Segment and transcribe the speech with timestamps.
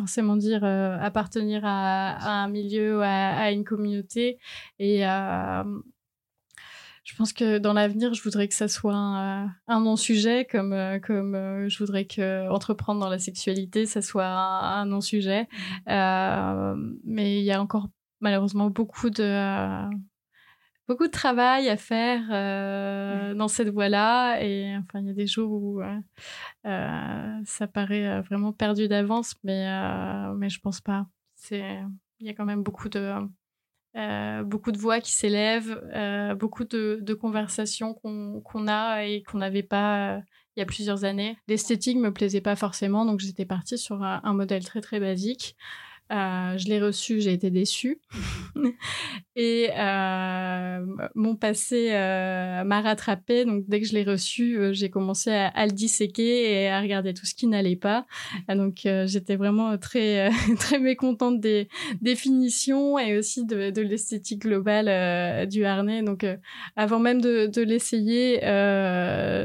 [0.00, 4.38] forcément dire appartenir à, un milieu, à, à une communauté.
[4.78, 5.00] Et
[7.04, 10.74] je pense que dans l'avenir, je voudrais que ça soit un, non-sujet, comme,
[11.06, 15.48] comme je voudrais que entreprendre dans la sexualité, ça soit un, non-sujet.
[15.86, 16.98] Mmh.
[17.04, 17.88] mais il y a encore
[18.20, 19.88] malheureusement beaucoup de
[20.90, 24.42] beaucoup de travail à faire euh, dans cette voie-là.
[24.42, 25.96] Et enfin, il y a des jours où euh,
[26.66, 29.68] euh, ça paraît vraiment perdu d'avance, mais,
[30.34, 31.06] mais je pense pas.
[31.52, 31.86] Il
[32.18, 33.12] y a quand même beaucoup de,
[34.42, 35.80] beaucoup de voix qui s'élèvent,
[36.36, 40.20] beaucoup de, de conversations qu'on, qu'on a et qu'on n'avait pas
[40.56, 41.38] il y a plusieurs années.
[41.46, 45.56] L'esthétique me plaisait pas forcément, donc j'étais partie sur un, un modèle très très basique.
[46.10, 48.00] Euh, je l'ai reçu, j'ai été déçue.
[49.36, 53.44] et euh, mon passé euh, m'a rattrapé.
[53.44, 57.26] Donc, dès que je l'ai reçu, j'ai commencé à, le disséquer et à regarder tout
[57.26, 58.06] ce qui n'allait pas.
[58.48, 61.68] donc, j'étais vraiment très, très mécontente des
[62.00, 66.02] définitions et aussi de, de l'esthétique globale du harnais.
[66.02, 66.26] Donc,
[66.74, 68.40] avant même de, de l'essayer,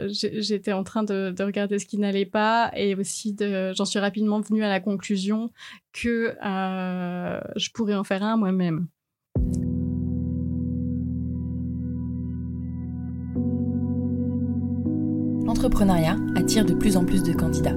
[0.09, 4.39] j'étais en train de, de regarder ce qui n'allait pas et aussi j'en suis rapidement
[4.41, 5.52] venue à la conclusion
[5.95, 8.88] que euh, je pourrais en faire un moi-même.
[15.45, 17.75] L'entrepreneuriat attire de plus en plus de candidats.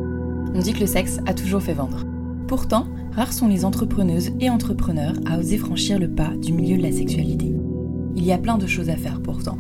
[0.55, 2.05] On dit que le sexe a toujours fait vendre.
[2.49, 6.83] Pourtant, rares sont les entrepreneuses et entrepreneurs à oser franchir le pas du milieu de
[6.83, 7.55] la sexualité.
[8.17, 9.59] Il y a plein de choses à faire pourtant.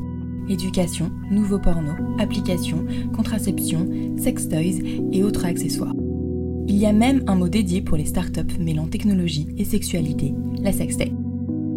[0.48, 3.86] Éducation, nouveaux pornos, applications, contraception,
[4.17, 4.81] sex toys
[5.12, 5.95] et autres accessoires.
[6.70, 10.70] Il y a même un mot dédié pour les startups mêlant technologie et sexualité, la
[10.70, 11.11] sextech.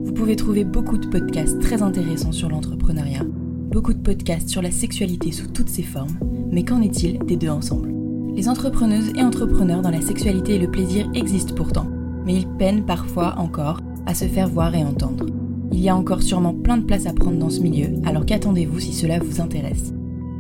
[0.04, 3.24] Vous pouvez trouver beaucoup de podcasts très intéressants sur l'entrepreneuriat,
[3.72, 6.20] beaucoup de podcasts sur la sexualité sous toutes ses formes,
[6.52, 7.90] mais qu'en est-il des deux ensemble?
[8.36, 11.88] Les entrepreneuses et entrepreneurs dans la sexualité et le plaisir existent pourtant,
[12.26, 15.26] mais ils peinent parfois encore à se faire voir et entendre.
[15.72, 18.82] Il y a encore sûrement plein de place à prendre dans ce milieu, alors qu'attendez-vous
[18.82, 19.94] si cela vous intéresse?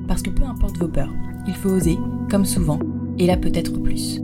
[0.09, 1.13] Parce que peu importe vos peurs,
[1.47, 1.97] il faut oser,
[2.29, 2.79] comme souvent,
[3.17, 4.21] et là peut-être plus.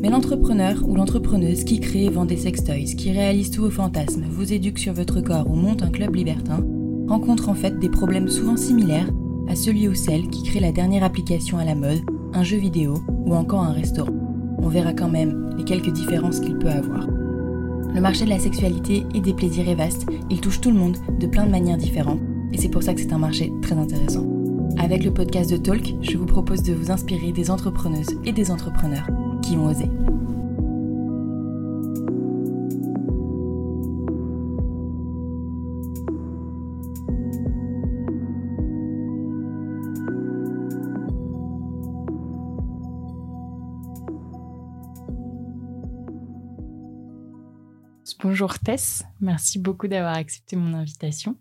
[0.00, 4.24] Mais l'entrepreneur ou l'entrepreneuse qui crée et vend des sextoys, qui réalise tous vos fantasmes,
[4.30, 6.64] vous éduque sur votre corps ou monte un club libertin,
[7.08, 9.10] rencontre en fait des problèmes souvent similaires
[9.48, 12.00] à celui ou celle qui crée la dernière application à la mode,
[12.32, 14.12] un jeu vidéo ou encore un restaurant.
[14.58, 17.08] On verra quand même les quelques différences qu'il peut avoir.
[17.92, 20.96] Le marché de la sexualité et des plaisirs est vaste, il touche tout le monde
[21.18, 22.20] de plein de manières différentes,
[22.52, 24.26] et c'est pour ça que c'est un marché très intéressant.
[24.78, 28.50] Avec le podcast de Talk, je vous propose de vous inspirer des entrepreneuses et des
[28.50, 29.08] entrepreneurs
[48.20, 51.36] Bonjour Tess, merci beaucoup d'avoir accepté mon invitation.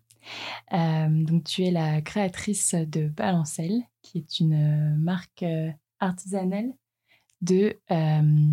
[0.73, 5.69] Euh, donc tu es la créatrice de Balancelle, qui est une euh, marque euh,
[5.99, 6.71] artisanale
[7.41, 8.51] de euh,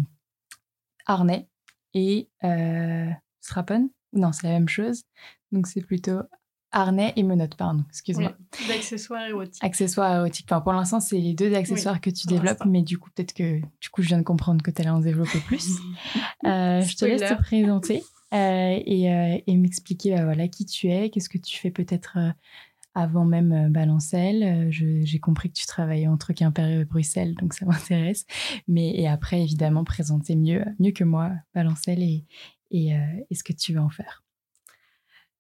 [1.06, 1.49] harnais
[1.95, 3.91] et euh, strapon.
[4.12, 5.05] Non, c'est la même chose.
[5.53, 6.21] Donc c'est plutôt
[6.75, 8.34] harnais et menottes, pardon, excuse-moi.
[8.69, 9.62] D'accessoires érotiques.
[9.62, 10.47] Accessoires érotiques.
[10.50, 13.61] Enfin, pour l'instant, c'est les deux accessoires que tu développes, mais du coup, peut-être que
[13.61, 15.78] du coup, je viens de comprendre que tu allais en développer plus.
[16.44, 18.03] euh, je te laisse te présenter
[18.34, 22.19] euh, et, euh, et m'expliquer bah, voilà, qui tu es, qu'est-ce que tu fais peut-être
[22.94, 24.43] avant même euh, Balancelle.
[24.43, 28.25] Euh, j'ai compris que tu travaillais entre Quimper et Bruxelles, donc ça m'intéresse.
[28.69, 32.25] Mais et après, évidemment, présenter mieux, mieux que moi Balancelle et,
[32.75, 34.22] euh, et ce que tu veux en faire.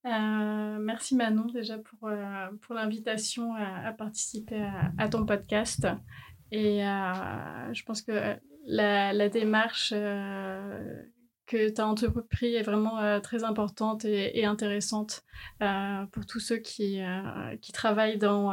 [0.06, 2.10] Merci Manon déjà pour,
[2.60, 5.88] pour l'invitation à, participer à, ton podcast.
[6.52, 8.36] Et je pense que
[8.66, 9.94] la, la démarche
[11.46, 15.22] que tu as entrepris est vraiment euh, très importante et, intéressante
[15.62, 18.50] euh, pour tous ceux qui, euh, qui travaillent dans,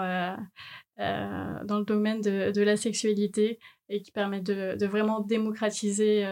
[0.98, 3.60] dans le domaine de, de, la sexualité
[3.90, 6.26] et qui permettent de, vraiment démocratiser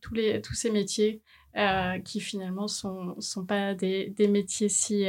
[0.00, 1.22] tous, les, tous ces métiers
[2.04, 5.06] qui finalement ne sont, sont pas des, des métiers si,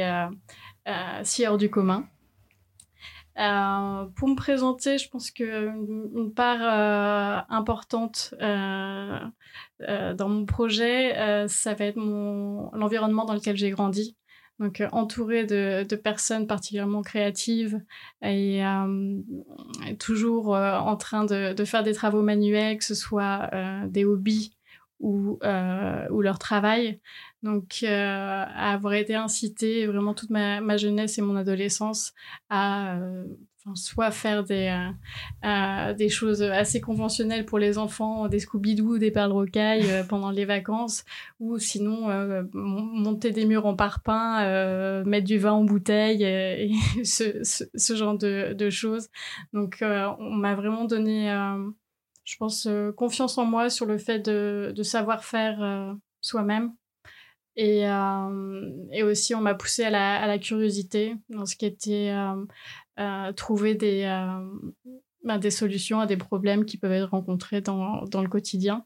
[1.22, 2.08] si hors du commun.
[3.38, 9.18] Euh, pour me présenter, je pense qu'une une part euh, importante euh,
[9.80, 14.16] dans mon projet, ça va être l'environnement dans lequel j'ai grandi.
[14.58, 17.80] Donc, entourée de, personnes particulièrement créatives
[18.22, 18.62] et
[19.98, 23.50] toujours en train de, faire des travaux manuels, que ce soit
[23.86, 24.54] des hobbies
[25.02, 25.38] ou,
[26.10, 27.00] ou leur travail.
[27.42, 32.14] Donc, euh, avoir été incitée vraiment toute ma, jeunesse et mon adolescence
[32.48, 33.24] à euh,
[33.74, 39.10] soit faire des, euh, euh, des choses assez conventionnelles pour les enfants, des Scooby-Doo, des
[39.10, 41.04] perles rocailles euh, pendant les vacances,
[41.40, 42.08] ou sinon
[42.52, 49.08] monter des murs en parpaing, mettre du vin en bouteille, ce, genre de, choses.
[49.52, 51.30] Donc on m'a vraiment donné,
[52.24, 56.72] je pense, confiance en moi sur le fait de, de savoir faire soi-même.
[57.56, 57.82] Et,
[58.92, 62.14] et, aussi, on m'a poussé à la, à la, curiosité dans ce qui était
[63.36, 64.04] trouver des,
[65.24, 68.84] euh, ben, des solutions à des problèmes qui peuvent être rencontrés dans, dans le quotidien.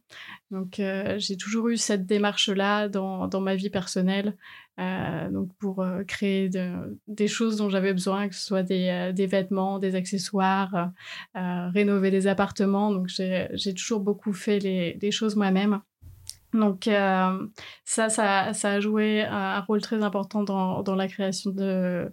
[0.51, 4.37] Donc, euh, j'ai toujours eu cette démarche-là dans, dans, ma vie personnelle,
[4.79, 6.51] euh, donc pour créer
[7.09, 10.91] des choses dont j'avais besoin, que ce soit des, des vêtements, des accessoires,
[11.35, 12.93] rénover des appartements.
[12.93, 15.81] Donc, j'ai toujours beaucoup fait les, les choses moi-même.
[16.57, 17.47] Donc euh,
[17.85, 22.11] ça, ça, ça, a joué un rôle très important dans, dans la création de,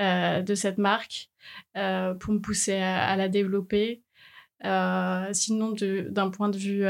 [0.00, 1.30] euh, de cette marque
[1.76, 4.02] euh, pour me pousser à, la développer.
[5.32, 5.74] sinon,
[6.10, 6.84] d'un point de vue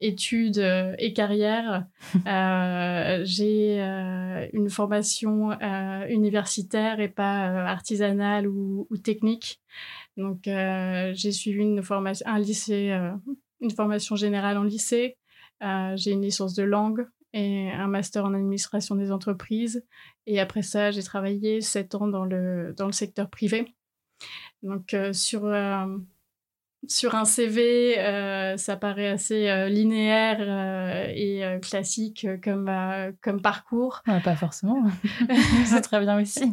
[0.00, 0.58] études
[0.98, 1.86] et carrière,
[3.24, 3.80] j'ai
[4.52, 5.52] une formation
[6.08, 9.60] universitaire et pas artisanale ou, ou, technique.
[10.16, 12.98] Donc, j'ai suivi une formation, un lycée,
[13.60, 15.18] une formation générale en lycée,
[15.60, 19.84] j'ai une licence de langue et un master en administration des entreprises.
[20.26, 23.74] Et après ça, j'ai travaillé sept ans dans le, dans le secteur privé.
[24.62, 25.86] Donc, euh, sur, euh,
[26.88, 27.94] sur un CV,
[28.56, 30.40] ça paraît assez linéaire
[31.10, 32.70] et classique comme,
[33.22, 34.02] comme parcours.
[34.04, 34.82] pas forcément.
[35.66, 36.52] C'est très bien aussi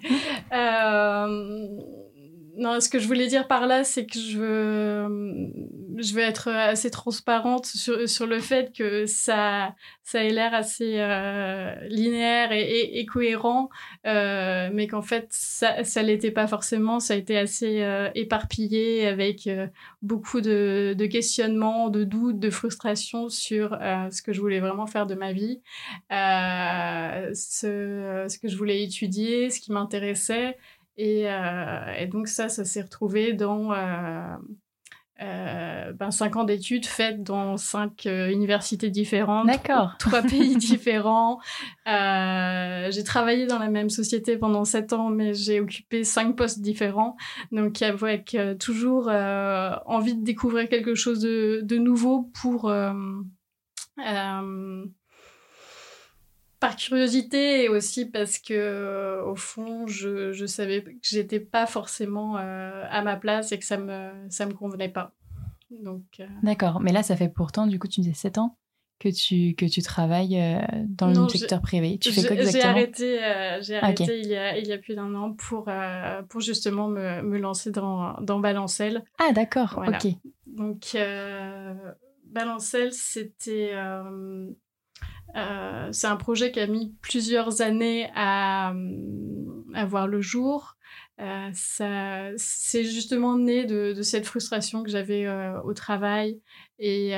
[2.58, 5.52] non, ce que je voulais dire par là, c'est que je veux,
[5.98, 10.96] je veux être assez transparente sur, sur le fait que ça, ça ait l'air assez
[10.98, 13.70] euh, linéaire et, et, cohérent,
[14.08, 17.00] euh, mais qu'en fait, ça, ça l'était pas forcément.
[17.00, 19.68] Ça a été assez euh, éparpillé avec euh,
[20.02, 24.88] beaucoup de, de, questionnements, de doutes, de frustrations sur euh, ce que je voulais vraiment
[24.88, 25.62] faire de ma vie,
[26.10, 30.58] ce, ce que je voulais étudier, ce qui m'intéressait.
[30.98, 34.36] Et, euh, et, donc ça, ça s'est retrouvé dans euh,
[35.22, 39.48] euh, ben, cinq ans d'études faites dans cinq universités différentes,
[40.00, 41.40] trois pays différents.
[41.86, 47.16] j'ai travaillé dans la même société pendant sept ans, mais j'ai occupé cinq postes différents.
[47.52, 52.72] Donc avec toujours envie de découvrir quelque chose de, de nouveau pour
[56.60, 61.68] par curiosité et aussi parce que euh, au fond je, je savais que j'étais pas
[61.68, 65.14] forcément euh, à ma place et que ça me ça me convenait pas.
[65.70, 66.80] Donc euh, d'accord.
[66.82, 68.58] Mais là ça fait pourtant du coup tu disais 7 ans
[69.00, 70.40] que tu que tu travailles
[70.88, 72.00] dans le secteur privé.
[72.00, 72.64] Tu fais quoi exactement?
[72.64, 73.20] j'ai arrêté
[73.62, 75.70] j'ai arrêté il y a il y a plus d'un an pour
[76.30, 79.84] pour justement me, me lancer dans dans Balancelle ah d'accord.
[79.86, 80.08] Ok.
[80.48, 80.98] Donc
[82.26, 83.74] Balancelle c'était
[85.36, 88.74] euh, c'est un projet qui a mis plusieurs années à,
[89.74, 90.76] à voir le jour.
[91.20, 91.50] Euh,
[92.38, 96.40] c'est justement né de, cette frustration que j'avais euh, au travail
[96.80, 97.14] et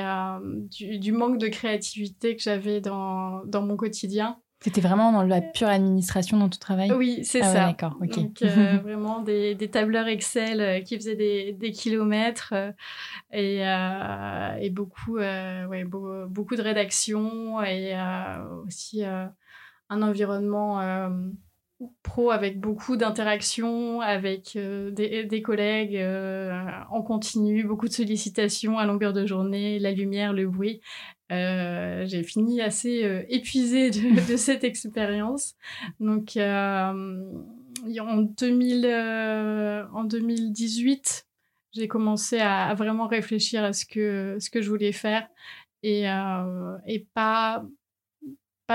[0.70, 4.38] du, manque de créativité que j'avais dans mon quotidien.
[4.62, 6.92] C'était vraiment dans la pure administration dans ton travail?
[6.92, 7.66] Oui, c'est ah ça.
[7.66, 8.14] D'accord, ok.
[8.14, 12.70] Donc, euh, vraiment des, des, tableurs Excel euh, qui faisaient des, des kilomètres euh,
[13.32, 17.94] et, euh, et, beaucoup, euh, ouais, beau, beaucoup de rédaction et
[18.66, 19.32] aussi un
[20.02, 21.08] environnement
[22.02, 25.98] pro avec beaucoup d'interactions avec des, des, collègues
[26.90, 30.82] en continu, beaucoup de sollicitations à longueur de journée, la lumière, le bruit.
[31.30, 35.54] Euh, j'ai fini assez euh, épuisée de, cette expérience.
[36.00, 37.22] Donc, euh,
[38.00, 41.26] en, 2000, euh, en 2018,
[41.72, 45.28] j'ai commencé à, vraiment réfléchir à ce que, je voulais faire
[45.82, 46.06] et,
[47.14, 47.62] pas,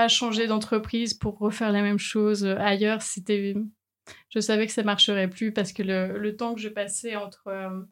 [0.08, 3.00] changer d'entreprise pour refaire la même chose ailleurs.
[3.02, 7.86] Je savais que ça marcherait plus parce que le temps que je passais entre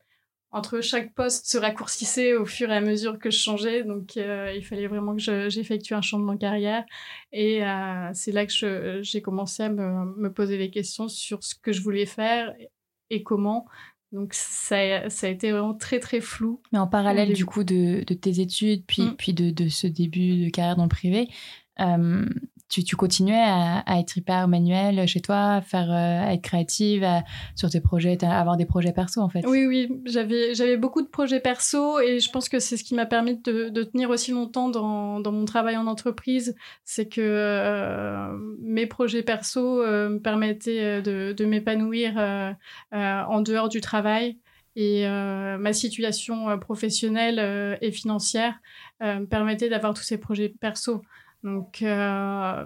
[0.54, 3.82] entre chaque poste se raccourcissait au fur et à mesure que je changeais.
[3.82, 6.84] Donc, euh, il fallait vraiment que j'effectue un changement de carrière.
[7.32, 11.56] Et euh, c'est là que j'ai commencé à me, me, poser des questions sur ce
[11.56, 12.54] que je voulais faire
[13.10, 13.66] et comment.
[14.12, 16.62] Donc, ça, ça a été vraiment très, très flou.
[16.72, 19.16] Mais en parallèle, du coup, de, de, tes études, puis, mmh.
[19.16, 21.28] puis de, de, ce début de carrière dans le privé,
[21.80, 22.24] euh,
[22.82, 27.06] tu, continuais à, être hyper manuel chez toi, à, faire, à être créative
[27.54, 29.46] sur tes projets, à avoir des projets perso en fait.
[29.46, 32.94] Oui, oui, j'avais, j'avais beaucoup de projets perso et je pense que c'est ce qui
[32.94, 36.56] m'a permis de, tenir aussi longtemps dans, dans, mon travail en entreprise.
[36.84, 38.28] C'est que
[38.60, 42.18] mes projets perso me permettaient de, m'épanouir
[42.92, 44.38] en dehors du travail.
[44.76, 48.58] Et euh, ma situation euh, professionnelle euh, et financière
[49.00, 51.02] me permettait d'avoir tous ces projets perso.
[51.44, 51.84] Donc,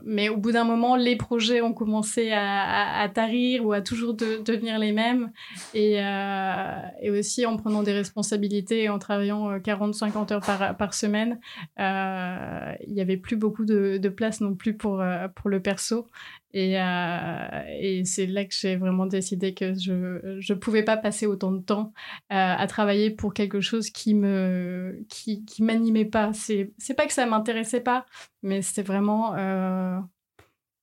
[0.05, 4.15] mais au bout d'un moment, les projets ont commencé à, à, tarir ou à toujours
[4.15, 5.33] devenir les mêmes.
[5.75, 11.41] Et, et, aussi en prenant des responsabilités et en travaillant 40-50 heures par, par semaine,
[11.79, 15.03] il n'y avait plus beaucoup de, de, place non plus pour,
[15.35, 16.07] pour le perso.
[16.55, 21.26] Et, euh, et c'est là que j'ai vraiment décidé que je ne pouvais pas passer
[21.26, 21.93] autant de temps
[22.33, 26.33] euh, à travailler pour quelque chose qui me qui, qui m'animait pas.
[26.33, 28.07] C'est c'est pas que ça m'intéressait pas,
[28.43, 29.99] mais c'était vraiment, euh,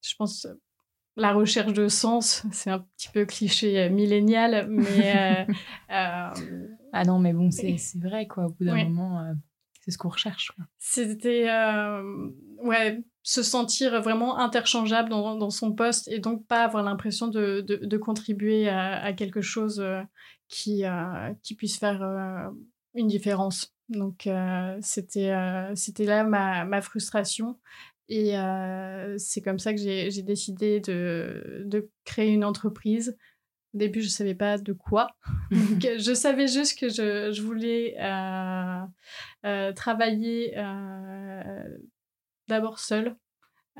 [0.03, 0.48] je pense,
[1.17, 2.45] la recherche de sens.
[2.51, 5.48] C'est un petit peu cliché millénial, mais
[5.89, 6.34] ah
[7.07, 8.45] non, mais bon, c'est vrai quoi.
[8.45, 9.34] Au bout d'un moment,
[9.81, 10.51] c'est ce qu'on recherche.
[10.77, 11.50] C'était
[12.62, 17.62] ouais se sentir vraiment interchangeable dans, dans, son poste et donc pas avoir l'impression de,
[17.62, 20.03] de, de, contribuer à, à, quelque chose euh,
[20.48, 22.48] qui, euh, qui puisse faire euh,
[22.94, 23.74] une différence.
[23.89, 24.27] Donc
[24.82, 25.32] c'était
[25.75, 27.60] c'était là ma, ma, frustration
[28.10, 28.34] et
[29.17, 33.15] c'est comme ça que j'ai décidé de, de créer une entreprise.
[33.75, 35.10] Au début, je savais pas de quoi.
[35.51, 37.96] Donc, je savais juste que je, je voulais
[39.75, 40.55] travailler
[42.48, 43.16] d'abord seule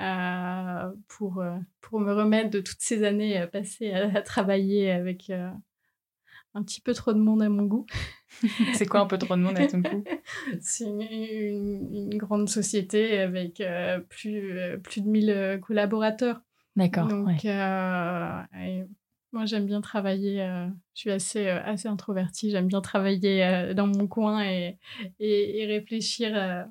[0.02, 5.32] euh, pour, euh, pour me remettre de toutes ces années euh, passées à, travailler avec
[6.54, 7.86] un petit peu trop de monde à mon goût.
[8.74, 10.04] C'est quoi un peu trop de monde à ton goût?
[10.60, 13.64] C'est une, grande société avec
[14.10, 16.42] plus, plus de 1000 collaborateurs.
[16.76, 17.08] D'accord.
[17.08, 17.46] Donc,
[19.32, 20.38] moi, j'aime bien travailler.
[20.94, 22.52] je suis assez, assez introvertie.
[22.52, 24.78] J'aime bien travailler dans mon coin et,
[25.20, 26.68] et, et réfléchir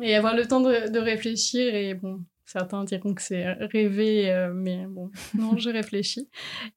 [0.00, 1.74] et avoir le temps de, réfléchir.
[1.74, 6.28] Et bon, certains diront que c'est rêver, euh, mais bon, non, je réfléchis.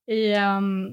[0.07, 0.89] Et, euh,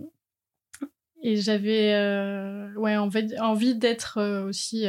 [1.23, 4.85] et j'avais euh, ouais, envie, envie d'être aussi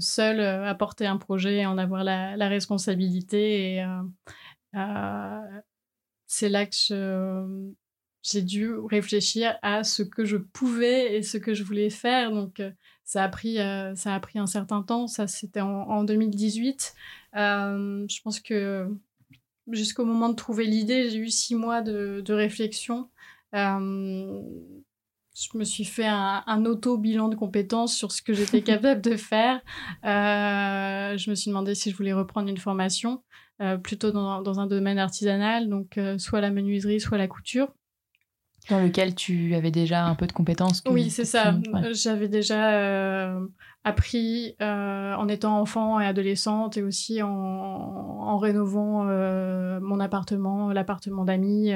[0.00, 3.76] seule à porter un projet et en avoir la, la responsabilité.
[3.76, 3.86] Et
[6.26, 7.74] c'est là que
[8.22, 12.30] j'ai dû réfléchir à ce que je pouvais et ce que je voulais faire.
[12.32, 12.60] Donc,
[13.04, 15.06] ça a pris, euh, ça a pris un certain temps.
[15.06, 16.94] Ça, c'était en, 2018.
[17.36, 18.88] Euh, je pense que
[19.70, 23.10] jusqu'au moment de trouver l'idée, j'ai eu six mois de, réflexion.
[23.54, 24.40] Euh,
[25.34, 29.60] je me suis fait un, auto-bilan de compétences sur ce que j'étais capable de faire.
[30.02, 33.22] je me suis demandé si je voulais reprendre une formation,
[33.82, 37.74] plutôt dans, dans, un domaine artisanal, donc soit la menuiserie, soit la couture
[38.70, 40.82] dans lequel tu avais déjà un peu de compétences.
[40.88, 41.54] oui, c'est ça.
[41.92, 43.46] J'avais déjà euh,
[43.84, 50.72] appris euh, en étant enfant et adolescente et aussi en, en rénovant euh, mon appartement,
[50.72, 51.72] l'appartement d'amis.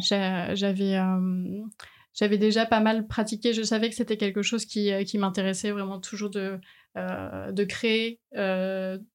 [0.00, 0.98] J'avais
[2.14, 3.52] j'avais déjà pas mal pratiqué.
[3.52, 6.58] Je savais que c'était quelque chose qui, qui m'intéressait vraiment toujours de,
[6.96, 8.20] de créer,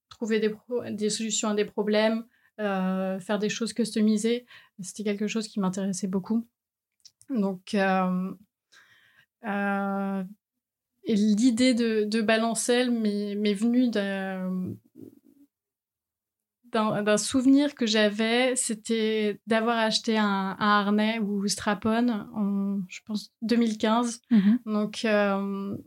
[0.10, 0.53] trouver des,
[0.92, 2.25] des solutions à des problèmes,
[2.58, 4.46] faire des choses customisées.
[4.82, 6.48] C'était quelque chose qui m'intéressait beaucoup.
[7.40, 7.75] Donc,
[11.06, 14.78] l'idée de, de Balancelle m'est venue d'un
[17.18, 24.22] souvenir que j'avais, c'était d'avoir acheté un, harnais ou strapon en, je pense, 2015.
[24.32, 25.78] Mmh Donc, euh,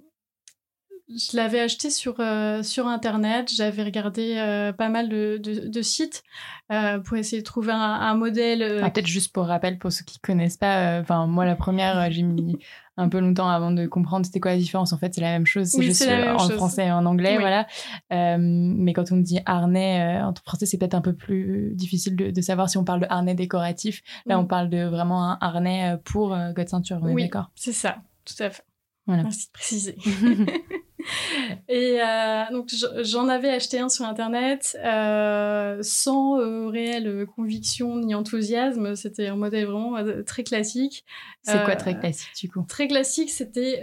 [1.09, 3.53] je l'avais acheté sur, euh, sur Internet.
[3.55, 6.25] J'avais regardé euh, pas mal de, de, sites
[6.73, 8.81] euh, pour essayer de trouver un, modèle.
[8.83, 12.23] Ah, peut-être juste pour rappel, pour ceux qui connaissent pas, enfin moi la première, j'ai
[12.23, 12.59] mis
[12.97, 14.93] un peu longtemps avant de comprendre c'était quoi la différence.
[14.93, 17.67] En fait, c'est la même chose, c'est juste en français et en anglais, voilà.
[18.11, 22.41] mais quand on dit harnais en français, c'est peut-être un peu plus difficile de, de,
[22.41, 24.03] savoir si on parle de harnais décoratif.
[24.25, 26.99] Là, on parle de vraiment un harnais pour God ceinture.
[27.03, 27.51] Oui, d'accord?
[27.55, 28.65] C'est ça, tout à fait.
[29.07, 29.23] Voilà.
[29.23, 29.97] Merci de préciser.
[31.69, 32.69] Et euh, donc
[33.03, 38.95] j'en avais acheté un sur internet euh, sans euh, réelle conviction ni enthousiasme.
[38.95, 41.05] C'était un modèle vraiment très classique.
[41.43, 42.65] C'est quoi très classique du coup?
[42.69, 43.83] Très classique, c'était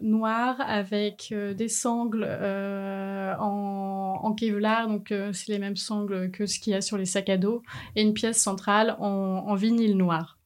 [0.00, 6.72] noir avec des sangles en, en, Kevlar, donc c'est les mêmes sangles que ce qu'il
[6.72, 7.62] y a sur les sacs à dos,
[7.96, 10.38] et une pièce centrale en, en vinyle noir.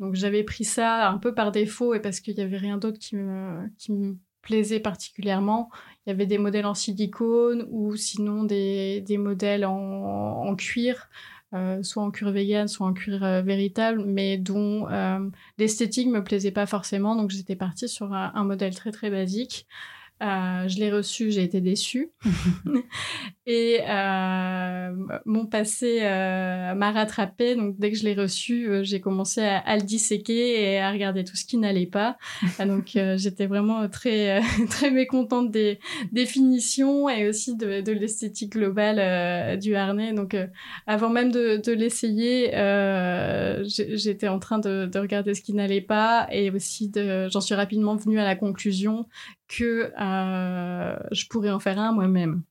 [0.00, 2.98] Donc j'avais pris ça un peu par défaut et parce qu'il n'y avait rien d'autre
[2.98, 5.70] qui me, qui me plaisait particulièrement.
[6.06, 11.08] Il y avait des modèles en silicone ou sinon des, des modèles en, cuir.
[11.82, 14.86] soit en cuir vegan, soit en cuir véritable, mais dont
[15.58, 17.16] l'esthétique me plaisait pas forcément.
[17.16, 19.66] Donc j'étais partie sur un, modèle très très basique.
[20.22, 22.12] Euh, je l'ai reçu, j'ai été déçue.
[23.46, 27.54] et euh, mon passé euh, m'a rattrapé.
[27.54, 31.36] Donc, dès que je l'ai reçu, j'ai commencé à, le disséquer et à regarder tout
[31.36, 32.16] ce qui n'allait pas.
[32.58, 35.78] donc, j'étais vraiment très, très mécontente des
[36.12, 40.12] définitions et aussi de, de l'esthétique globale du harnais.
[40.12, 40.36] Donc,
[40.86, 42.50] avant même de, de l'essayer,
[43.66, 46.90] j'étais en train de, de, regarder ce qui n'allait pas et aussi
[47.30, 49.06] j'en suis rapidement venue à la conclusion
[49.48, 52.42] que euh, je pourrais en faire un moi-même.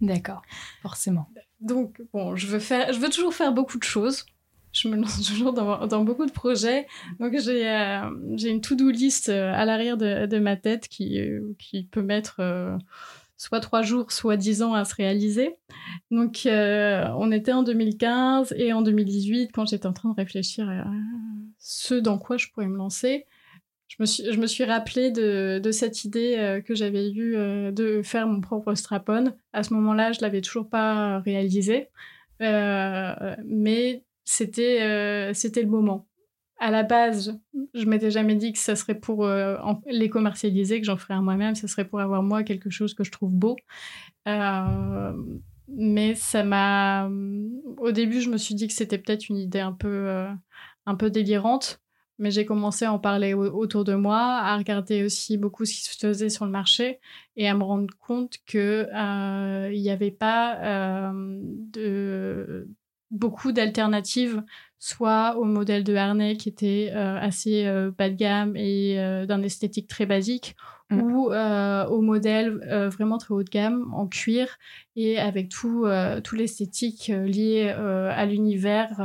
[0.00, 0.42] D'accord,
[0.82, 1.28] forcément.
[1.60, 4.24] Donc, bon, je veux, faire, je veux toujours faire beaucoup de choses.
[4.72, 6.86] Je me lance toujours dans, beaucoup de projets.
[7.18, 11.20] Donc, j'ai euh, une to-do list euh, à l'arrière de, de, ma tête qui,
[11.58, 12.40] qui peut mettre
[13.36, 15.56] soit trois jours, soit dix ans à se réaliser.
[16.10, 20.84] Donc, on était en 2015 et en 2018, quand j'étais en train de réfléchir à
[21.58, 23.26] ce dans quoi je pourrais me lancer,
[23.90, 27.34] je me suis, je me suis rappelé de, de cette idée euh, que j'avais eue
[27.34, 29.34] euh, de faire mon propre strapon.
[29.52, 31.88] À ce moment-là, je l'avais toujours pas réalisé,
[32.40, 36.06] euh, mais c'était c'était le moment.
[36.60, 37.40] À la base,
[37.74, 39.26] je m'étais jamais dit que ça serait pour
[39.86, 41.56] les commercialiser, que j'en ferais un moi-même.
[41.56, 43.56] Ça serait pour avoir moi quelque chose que je trouve beau.
[45.68, 47.10] mais ça m'a.
[47.78, 50.26] Au début, je me suis dit que c'était peut-être une idée un peu
[50.86, 51.80] un peu délirante
[52.20, 55.82] mais j'ai commencé à en parler autour de moi, à regarder aussi beaucoup ce qui
[55.82, 57.00] se faisait sur le marché
[57.36, 62.68] et à me rendre compte que euh, il n'y avait pas euh, de
[63.10, 64.42] beaucoup d'alternatives,
[64.78, 67.64] soit au modèle de harnais qui était euh, assez
[67.96, 68.96] bas de gamme et
[69.26, 70.56] d'un esthétique très basique,
[70.90, 71.00] mmh.
[71.00, 72.60] ou au modèle
[72.92, 74.58] vraiment très haut de gamme en cuir
[74.94, 75.86] et avec tout,
[76.22, 79.00] tout l'esthétique lié à l'univers,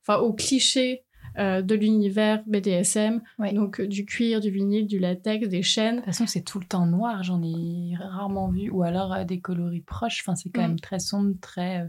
[0.00, 1.05] enfin au cliché
[1.38, 3.20] euh, de l'univers BDSM.
[3.52, 5.96] Donc euh, du cuir, du vinyle, du latex, des chaînes.
[5.96, 7.22] De toute façon, c'est tout le temps noir.
[7.22, 8.70] J'en ai rarement vu.
[8.70, 10.22] Ou alors euh, des coloris proches.
[10.22, 10.68] Enfin, c'est quand mm.
[10.68, 11.86] même très sombre, très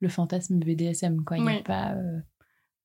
[0.00, 1.24] le fantasme BDSM.
[1.24, 1.38] Quoi.
[1.38, 1.94] Il a pas.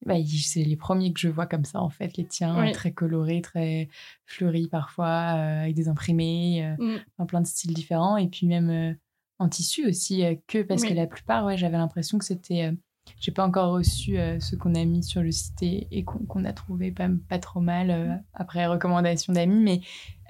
[0.05, 3.41] Bah, c'est les premiers que je vois comme ça, en fait, les tiens, très colorés,
[3.41, 3.89] très
[4.25, 7.25] fleuris parfois, avec des imprimés, mm.
[7.25, 8.15] plein de styles différents.
[8.15, 8.95] Et puis même
[9.39, 12.71] en tissu aussi, que parce que la plupart, ouais, j'avais l'impression que c'était
[13.19, 16.53] j'ai pas encore reçu euh, ce qu'on a mis sur le site et, qu'on a
[16.53, 19.63] trouvé pas, pas trop mal euh, après recommandation d'amis.
[19.63, 19.81] Mais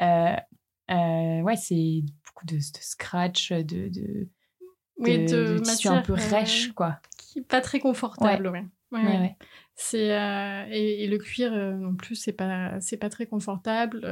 [0.01, 4.30] euh, ouais, c'est beaucoup de, scratch, de, de,
[4.97, 6.99] oui, de, tissu un peu rêche, quoi.
[7.17, 8.65] Qui pas très confortable, ouais.
[8.91, 9.36] ouais.
[9.75, 10.08] C'est
[10.71, 14.04] et, le cuir non plus c'est pas c'est pas très confortable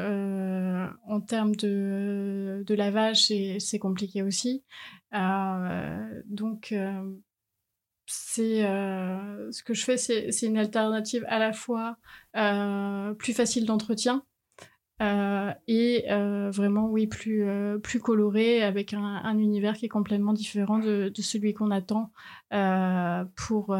[1.07, 4.63] en termes de, de lavage c'est compliqué aussi
[5.11, 6.71] donc
[8.07, 11.97] c'est euh, ce que je fais, c'est une alternative à la fois
[12.35, 14.23] euh, plus facile d'entretien
[15.01, 16.05] euh, et
[16.51, 17.45] vraiment oui plus
[17.83, 22.11] plus coloré avec un, univers qui est complètement différent de, de celui qu'on attend
[23.35, 23.75] pour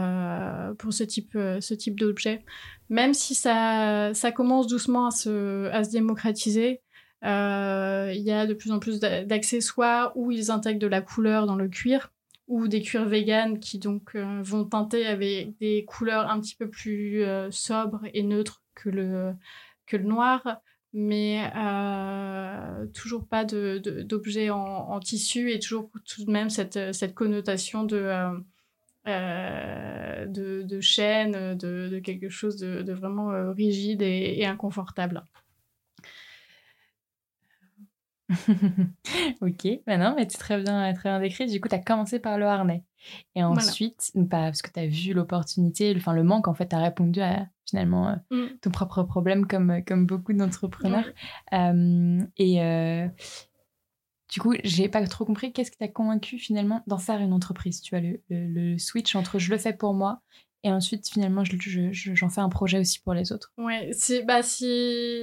[0.78, 2.44] pour ce type ce type d'objet.
[2.90, 6.82] Même si ça ça commence doucement à se à se démocratiser.
[7.24, 11.56] Il y a de plus en plus d'accessoires où ils intègrent de la couleur dans
[11.56, 12.12] le cuir
[12.48, 16.70] ou des cuirs véganes qui donc euh, vont teinter avec des couleurs un petit peu
[16.70, 19.34] plus euh, sobres et neutres que le,
[19.88, 20.62] que le noir,
[20.94, 27.16] mais euh, toujours pas d'objets de, en, tissu et toujours tout de même cette, cette
[27.16, 28.12] connotation de,
[29.06, 35.24] de, de, chaîne, de, quelque chose de, vraiment rigide et inconfortable.
[39.42, 41.46] ok, bah non, mais tu très bien, très bien décrit.
[41.46, 42.84] Du coup, tu as commencé par le harnais.
[43.36, 46.80] Et ensuite, parce que tu as vu l'opportunité, enfin le manque, en fait, tu as
[46.80, 48.58] répondu à finalement euh, mm.
[48.62, 51.06] ton propre problème comme, comme beaucoup d'entrepreneurs.
[51.52, 53.08] et euh,
[54.32, 57.82] du coup, j'ai pas trop compris qu'est-ce qui t'a convaincu finalement d'en faire une entreprise.
[57.82, 60.22] Tu vois, le, le, switch entre je le fais pour moi
[60.66, 63.54] et ensuite, finalement, j'en je, je, fais un projet aussi pour les autres.
[63.60, 64.42] Ouais, c'est bah,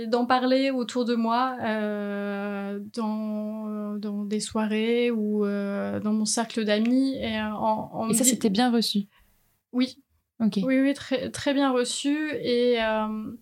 [0.07, 6.65] d'en parler autour de moi, euh, dans, dans des soirées ou euh, dans mon cercle
[6.65, 7.17] d'amis.
[7.17, 9.09] Et, en, et ça, c'était bien reçu?
[9.73, 10.01] Oui.
[10.39, 10.61] Ok.
[10.63, 12.31] Oui, oui, très, très bien reçu.
[12.41, 12.81] Et.
[12.81, 13.33] Euh,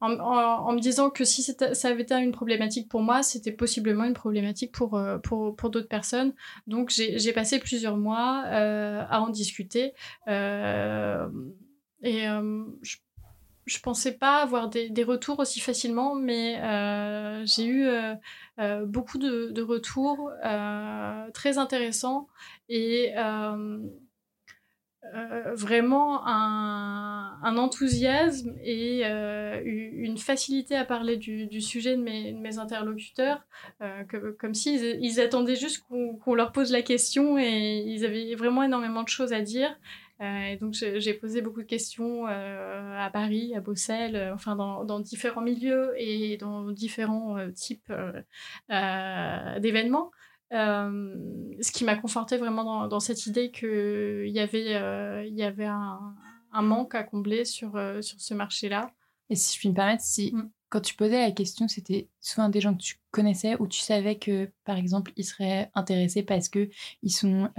[0.00, 4.14] en, me disant que si ça avait été une problématique pour moi, c'était possiblement une
[4.14, 6.34] problématique pour, euh, pour, pour d'autres personnes.
[6.66, 9.94] Donc j'ai passé plusieurs mois euh, à en discuter.
[10.28, 11.28] Euh,
[12.02, 12.24] et
[12.82, 12.96] je,
[13.64, 16.60] je pensais pas avoir des, des retours aussi facilement, mais
[17.46, 17.88] j'ai eu
[18.84, 20.30] beaucoup de, de retours
[21.32, 22.28] très intéressants
[22.68, 23.14] et
[25.14, 33.46] euh, vraiment un, enthousiasme et euh, une facilité à parler du, sujet de mes, interlocuteurs,
[33.82, 34.02] euh,
[34.38, 39.02] comme s'ils ils attendaient juste qu'on leur pose la question et ils avaient vraiment énormément
[39.02, 39.78] de choses à dire.
[40.20, 45.92] et donc j'ai posé beaucoup de questions à Paris, à Bruxelles, enfin dans, différents milieux
[45.96, 47.92] et dans différents types
[48.68, 50.10] d'événements.
[50.52, 51.14] Euh,
[51.60, 55.42] ce qui m'a conforté vraiment dans, dans cette idée qu'il y avait, euh, il y
[55.42, 56.14] avait un,
[56.52, 58.92] un, manque à combler sur, euh, sur ce marché-là.
[59.28, 60.50] Et si je puis me permettre, si mm.
[60.68, 64.18] quand tu posais la question, c'était souvent des gens que tu connaissais ou tu savais
[64.18, 66.68] que, par exemple, ils seraient intéressés parce que
[67.02, 67.50] ils sont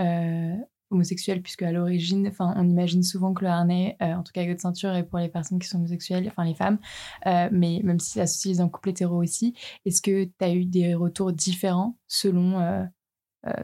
[0.90, 4.42] homosexuels, puisque à l'origine, enfin, on imagine souvent que le harnais, euh, en tout cas
[4.42, 6.80] avec ceinture, est pour les personnes qui sont homosexuelles, enfin les femmes,
[7.26, 9.54] euh, mais même si ça se en couple hétéro aussi,
[9.86, 12.84] est-ce que tu as eu des retours différents selon euh,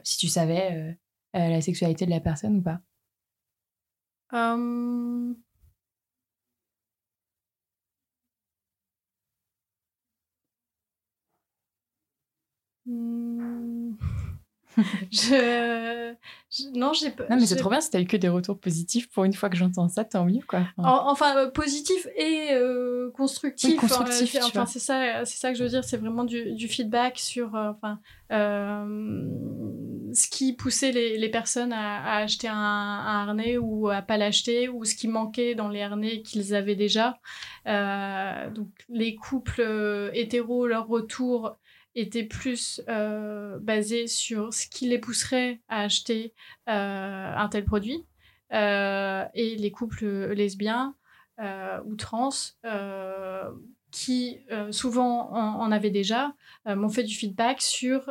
[0.04, 0.98] si tu savais
[1.34, 2.80] la sexualité de la personne ou pas?
[4.32, 5.36] Hum.
[15.12, 16.14] je...
[16.76, 19.10] Non, j'ai Non, mais c'est trop bien si t'as eu que des retours positifs.
[19.10, 20.68] Pour une fois que j'entends ça, tant mieux, quoi.
[20.78, 23.80] Enfin, euh, positif et euh, constructif.
[23.80, 25.84] constructif enfin, c'est ça, c'est ça que je veux dire.
[25.84, 32.18] C'est vraiment du, du, feedback sur euh, enfin, ce qui poussait les, les personnes à,
[32.18, 36.22] acheter un, un, harnais ou à pas l'acheter, ou ce qui manquait dans les harnais
[36.22, 37.18] qu'ils avaient déjà.
[37.66, 41.58] donc, les couples hétéros, leur retour
[41.96, 46.34] était plus euh, basé sur ce qui les pousserait à acheter
[46.70, 48.06] euh, un tel produit.
[48.52, 50.96] Euh, et les couples lesbiens
[51.86, 52.30] ou trans,
[53.92, 54.40] qui
[54.72, 56.34] souvent en, avaient déjà,
[56.66, 58.10] m'ont fait du feedback sur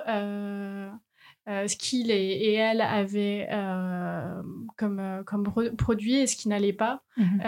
[1.48, 4.42] euh, ce qu'il et, elle avaient euh,
[4.76, 5.42] comme, euh, comme
[5.76, 7.02] produit et ce qui n'allait pas.
[7.16, 7.40] Mhm.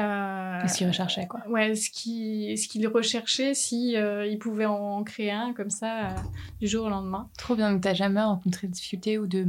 [0.67, 1.49] ce qu'ils recherchaient, quoi.
[1.49, 6.09] Ouais, ce qu'ils ce qu'ils recherchaient si ils pouvaient en créer un comme ça
[6.61, 7.31] du jour au lendemain.
[7.39, 7.73] Trop bien.
[7.73, 9.47] Donc, tu n'as jamais rencontré de difficultés ou de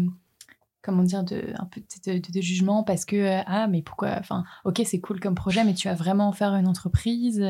[0.83, 4.83] comment dire de un peu de, de, jugement parce que ah mais pourquoi enfin ok
[4.85, 7.43] c'est cool comme projet mais tu vas vraiment faire une entreprise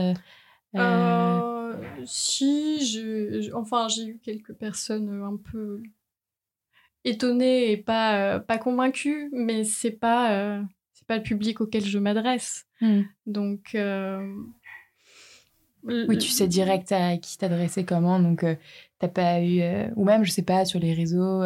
[2.05, 5.81] si je, enfin j'ai eu quelques personnes un peu
[7.05, 10.61] étonnée et pas, euh, pas convaincue, mais c'est pas, euh,
[10.93, 12.65] c'est pas le public auquel je m'adresse.
[12.81, 13.03] Hmm.
[13.25, 13.75] Donc.
[13.75, 14.33] Euh,
[15.83, 18.43] oui, tu sais direct à qui t'adresser comment, donc
[18.97, 19.61] t'as pas eu.
[19.95, 21.43] ou même, je sais pas, sur les réseaux,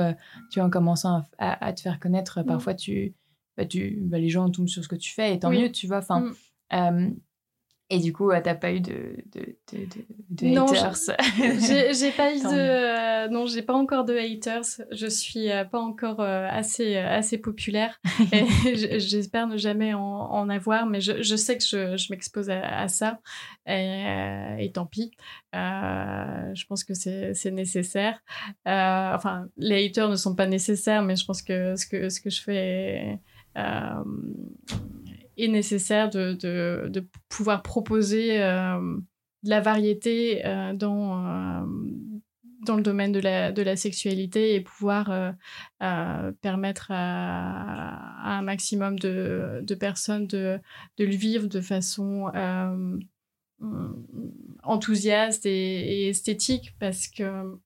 [0.50, 2.46] tu vois, en commençant à, te faire connaître, hmm.
[2.46, 3.14] parfois tu.
[3.58, 5.88] Bah, tu bah, les gens tombent sur ce que tu fais, et tant mieux, tu
[5.88, 5.98] vois.
[5.98, 6.32] Enfin.
[6.72, 7.16] Hmm.
[7.92, 9.88] Et du coup, t'as pas eu de, de, de,
[10.30, 10.94] de, non, haters
[11.92, 12.46] J'ai pas eu de.
[12.46, 14.86] Euh, non, j'ai pas encore de haters.
[14.92, 18.00] Je suis euh, pas encore euh, assez, assez populaire.
[18.76, 22.88] J'espère ne jamais en, en, avoir, mais je, je sais que je, je m'expose à,
[22.88, 23.20] ça.
[23.66, 24.04] Et,
[24.60, 25.12] et, tant pis.
[25.54, 28.20] je pense que c'est nécessaire.
[28.68, 32.30] enfin, les haters ne sont pas nécessaires, mais je pense que ce que, ce que
[32.30, 33.20] je fais est
[35.48, 38.98] nécessaire de, de, de pouvoir proposer euh,
[39.44, 41.66] de la variété euh, dans, euh,
[42.66, 45.34] dans le domaine de la, de la sexualité et pouvoir
[46.42, 50.60] permettre à, un maximum de, de personnes de,
[50.98, 52.32] de, le vivre de façon
[54.64, 57.58] enthousiaste et, et, esthétique parce que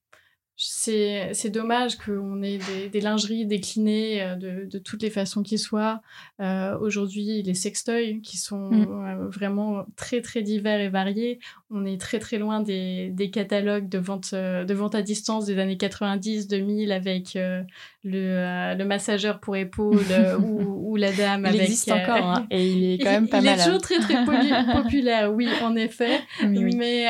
[0.55, 5.57] c'est dommage qu'on ait des, des, lingeries déclinées euh, de, de, toutes les façons qui
[5.57, 6.01] soient.
[6.39, 8.87] Euh, Aujourd'hui, les sextoys qui sont mm.
[8.87, 11.39] euh, vraiment très très divers et variés.
[11.73, 15.45] On est très très loin des, des catalogues de vente, euh, de vente à distance
[15.45, 17.65] des années 90, 2000 avec le,
[18.03, 19.97] le massageur pour épaules
[20.39, 21.61] ou, ou, la dame il avec.
[21.61, 23.55] Existe encore hein, et il est quand même pas il mal.
[23.57, 24.23] Il est toujours très très
[24.83, 26.19] populaire, oui, en effet.
[26.43, 27.07] Mais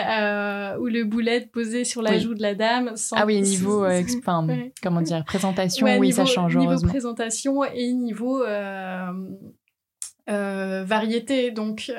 [0.80, 4.02] où le boulet posé sur la joue de la dame sans ah oui, niveau, euh,
[4.82, 6.58] comment dire, présentation, oui, ça change.
[6.58, 9.12] Niveau présentation et niveau euh,
[10.30, 11.52] euh, variété.
[11.52, 11.92] Donc,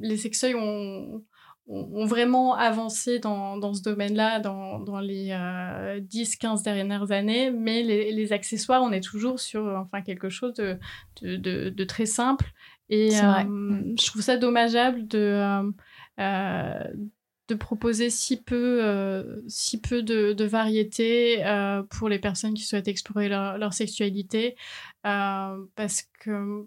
[0.00, 1.22] les sexeuils ont,
[1.68, 8.12] ont, vraiment avancé dans, dans ce domaine-là dans, dans les 10-15 dernières années, mais les,
[8.12, 10.78] les, accessoires, on est toujours sur enfin, quelque chose de,
[11.22, 12.46] de, de, très simple.
[12.88, 15.72] Et je trouve ça dommageable de,
[17.48, 22.64] de proposer si peu, euh, si peu de, de variété euh, pour les personnes qui
[22.64, 24.56] souhaitent explorer leur, leur sexualité,
[25.06, 26.66] euh, parce que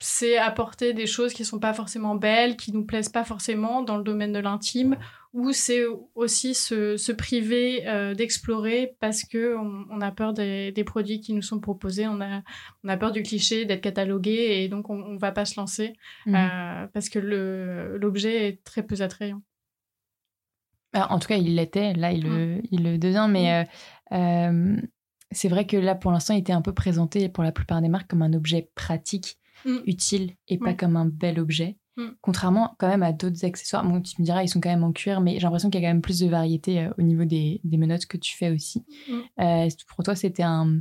[0.00, 3.98] c'est apporter des choses qui sont pas forcément belles, qui nous plaisent pas forcément dans
[3.98, 4.96] le domaine de l'intime,
[5.34, 5.84] ou c'est
[6.14, 11.60] aussi se, priver euh, d'explorer parce que on, a peur des, produits qui nous sont
[11.60, 12.42] proposés, on a,
[12.82, 15.92] on a peur du cliché d'être catalogué et donc on, on va pas se lancer
[16.24, 16.34] mmh.
[16.34, 19.42] euh, parce que l'objet est très peu attrayant.
[20.94, 22.62] Bah, en tout cas, il l'était, là il, le, mmh.
[22.72, 23.64] il le devient, mais
[24.10, 24.14] mmh.
[24.14, 24.76] euh,
[25.30, 27.88] c'est vrai que là pour l'instant il était un peu présenté pour la plupart des
[27.88, 29.78] marques comme un objet pratique Mm.
[29.86, 31.76] utile et pas comme un bel objet.
[31.96, 32.08] Mm.
[32.20, 33.84] Contrairement quand même à d'autres accessoires.
[33.84, 35.84] Bon, tu me diras, ils sont quand même en cuir, mais j'ai l'impression qu'il y
[35.84, 38.50] a quand même plus de variété euh, au niveau des, des, menottes que tu fais
[38.50, 38.84] aussi.
[39.08, 39.42] Mm.
[39.42, 40.80] Euh, pour toi, c'était un,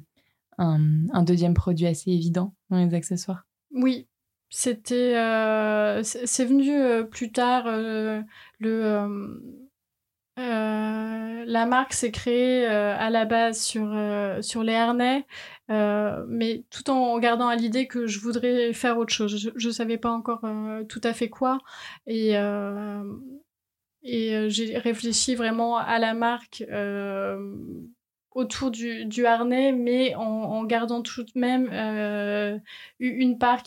[0.57, 3.45] un, deuxième produit assez évident dans les accessoires?
[3.71, 4.07] Oui,
[4.49, 5.15] c'était.
[5.17, 7.65] Euh, c'est venu plus tard.
[7.67, 8.23] le
[10.39, 15.25] euh, la marque s'est créée euh, à la base sur, euh, sur les harnais,
[15.67, 19.51] mais tout en gardant à l'idée que je voudrais faire autre chose.
[19.55, 20.41] Je ne savais pas encore
[20.87, 21.59] tout à fait quoi.
[22.07, 22.35] Et,
[24.03, 26.63] j'ai réfléchi vraiment à la marque
[28.31, 31.67] autour du, du, harnais, mais en, gardant tout de même
[32.99, 33.63] une part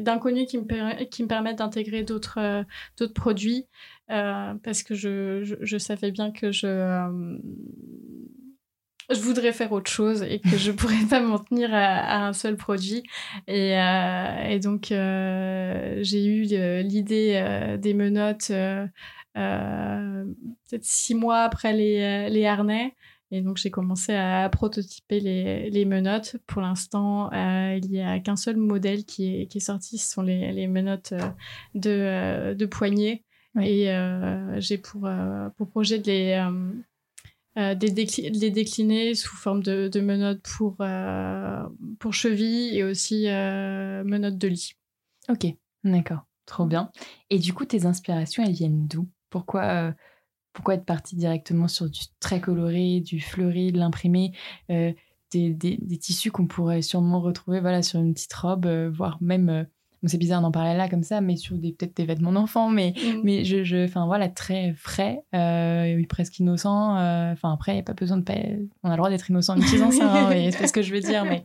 [0.00, 2.64] d'inconnu qui, me, qui me permettent d'intégrer d'autres
[2.98, 3.66] d'autres produits.
[4.10, 7.38] Euh, parce que je, je, savais bien que je, euh,
[9.08, 12.56] je voudrais faire autre chose et que je pourrais pas m'en tenir à, un seul
[12.56, 13.04] produit.
[13.46, 16.42] Et, euh, et donc, j'ai eu
[16.82, 18.52] l'idée des menottes
[19.34, 22.96] peut-être six mois après les, les harnais.
[23.32, 26.34] Et donc, j'ai commencé à prototyper les, les menottes.
[26.48, 29.98] Pour l'instant, il n'y a qu'un seul modèle qui est, qui est sorti.
[29.98, 31.14] Ce sont les, les menottes
[31.76, 33.24] de, de poignée.
[33.58, 36.48] Et euh, j'ai pour, euh, pour projet de les,
[37.56, 40.76] euh, les décliner sous forme de, de menottes pour,
[41.98, 44.74] pour cheville et aussi menottes de lit.
[45.28, 45.46] Ok,
[45.84, 46.90] d'accord, trop bien.
[47.28, 49.08] Et du coup, tes inspirations, elles viennent d'où?
[49.30, 49.94] Pourquoi
[50.52, 54.32] pourquoi être partie directement sur du très coloré, du fleuri, de l'imprimé,
[54.68, 54.96] des,
[55.30, 59.68] des, des, tissus qu'on pourrait sûrement retrouver voilà, sur une petite robe, voire même
[60.08, 62.94] c'est bizarre d'en parler là comme ça, mais sur des peut-être des vêtements d'enfant, mais
[62.96, 63.20] mm.
[63.22, 66.96] mais je, je, enfin voilà, très frais, euh, presque innocent.
[66.96, 68.24] Euh, enfin après, il n'y a pas besoin de,
[68.82, 71.00] on a le droit d'être innocent en utilisant ça, hein, c'est ce que je veux
[71.00, 71.42] dire, mais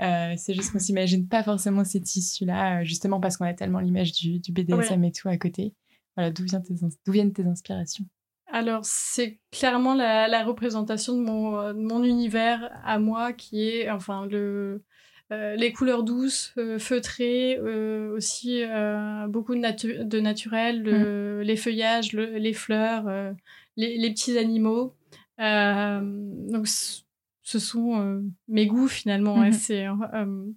[0.00, 4.12] euh, c'est juste qu'on s'imagine pas forcément ces tissus-là, justement parce qu'on a tellement l'image
[4.12, 5.74] du, du BDSM et tout à côté.
[6.16, 6.74] Voilà, d'où viennent tes,
[7.06, 8.04] d'où viennent tes inspirations?
[8.52, 13.88] Alors, c'est clairement la, la, représentation de mon, de mon univers à moi qui est,
[13.90, 14.82] enfin, le,
[15.32, 18.62] euh, les couleurs douces, euh, feutrées, euh, aussi
[19.28, 21.40] beaucoup de, de naturel, mm.
[21.42, 23.34] les feuillages, les fleurs,
[23.76, 24.96] les, petits animaux.
[25.38, 29.42] donc, ce sont mes goûts finalement.
[29.44, 30.54] Mm-hmm.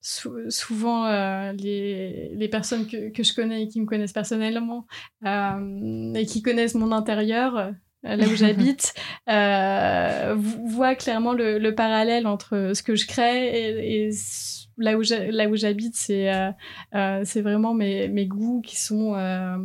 [0.00, 4.86] C'est souvent les, les, personnes que, que, je connais et qui me connaissent personnellement
[5.24, 8.94] et qui connaissent mon intérieur là où j'habite,
[9.28, 14.12] euh, voit clairement le, le, parallèle entre ce que je crée et,
[14.78, 14.96] là
[15.48, 16.50] où j'habite, c'est euh,
[16.94, 19.56] euh, vraiment mes, mes, goûts qui sont, euh,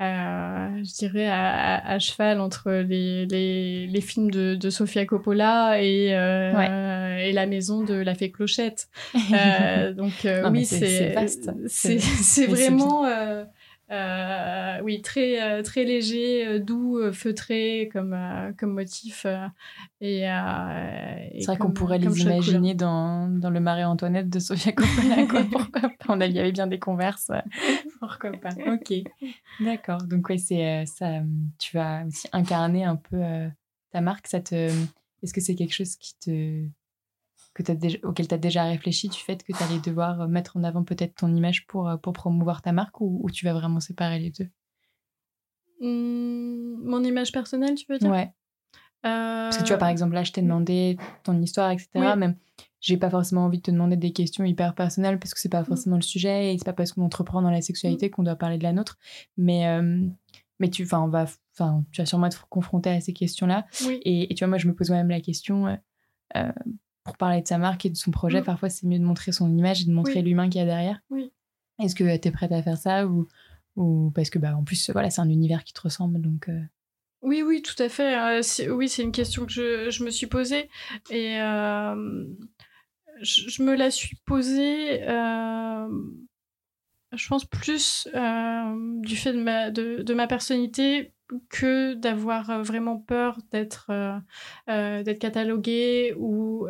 [0.00, 6.08] je dirais, à, à, cheval entre les, les, les films de, de, Sofia Coppola et,
[6.08, 8.88] et la maison de la fée Clochette.
[9.96, 11.14] donc oui, c'est
[11.68, 13.06] c'est vraiment
[13.92, 18.16] euh, oui, très, euh, très léger, euh, doux, feutré comme,
[18.58, 19.26] comme motif.
[20.00, 25.26] et, c'est vrai qu'on pourrait les imaginer dans, dans, le Marie-Antoinette de Sofia Coppola.
[25.28, 25.90] Pourquoi pas?
[26.08, 27.30] On y avait bien des converses.
[28.00, 28.50] Pourquoi pas?
[28.66, 28.94] Ok,
[29.60, 30.02] d'accord.
[30.04, 31.20] Donc oui, c'est ça.
[31.58, 33.20] Tu vas aussi incarner un peu
[33.90, 34.26] ta marque.
[34.26, 34.70] Ça te...
[35.22, 36.66] Est-ce que c'est quelque chose qui te
[37.54, 40.56] que as auquel tu as déjà réfléchi du fait que tu allais devoir euh, mettre
[40.56, 43.80] en avant peut-être ton image pour, euh, pour promouvoir ta marque ou, tu vas vraiment
[43.80, 44.48] séparer les deux?
[45.80, 48.10] Mmh, Mon image personnelle, tu veux dire?
[48.10, 48.32] Ouais.
[49.02, 51.88] Parce que tu vois, par euh, exemple, là, je t'ai demandé ton histoire, etc.
[52.16, 52.36] Même,
[52.80, 55.62] j'ai pas forcément envie de te demander des questions hyper personnelles parce que c'est pas
[55.62, 55.66] mmh.
[55.66, 58.10] forcément le sujet et c'est pas parce qu'on entreprend dans la sexualité mmh.
[58.10, 58.98] qu'on doit parler de la nôtre.
[59.36, 59.66] Mais,
[60.60, 63.66] mais tu, on va, tu vas sûrement être confronté à ces questions-là.
[64.04, 65.76] Et, et, tu vois, moi, je me pose moi-même la question
[67.04, 68.44] pour parler de sa marque et de son projet, mm.
[68.44, 71.00] parfois c'est mieux de montrer son image et de montrer l'humain qu'il y a derrière.
[71.10, 71.32] Oui.
[71.78, 73.26] Est-ce que tu es prête à faire ça ou,
[73.76, 76.60] ou parce que bah en plus voilà, c'est un univers qui te ressemble donc euh.
[77.22, 78.18] Oui, oui, tout à fait.
[78.18, 78.40] Euh,
[78.74, 80.68] oui, c'est une question que je, je, me suis posée
[81.08, 82.24] et euh,
[83.20, 85.02] je, me la suis posée,
[87.12, 88.08] je pense, plus
[89.02, 91.12] du fait de ma, de, de ma personnalité
[91.48, 94.18] que d'avoir euh, vraiment peur d'être euh,
[94.68, 96.66] euh, d'être catalogué ou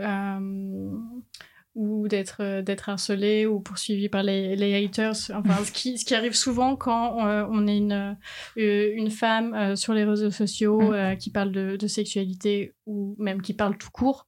[1.74, 6.14] ou d'être d'être harcelé ou poursuivi par les, les haters enfin ce qui ce qui
[6.14, 8.18] arrive souvent quand euh, on est une
[8.56, 11.16] une femme sur les réseaux sociaux mm.
[11.16, 14.26] qui parle de, de, sexualité ou même qui parle tout court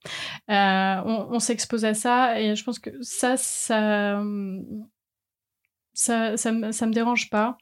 [0.49, 4.23] on, on s'expose à ça et je pense que ça ça
[5.93, 7.59] ça ça, me, ça me dérange pas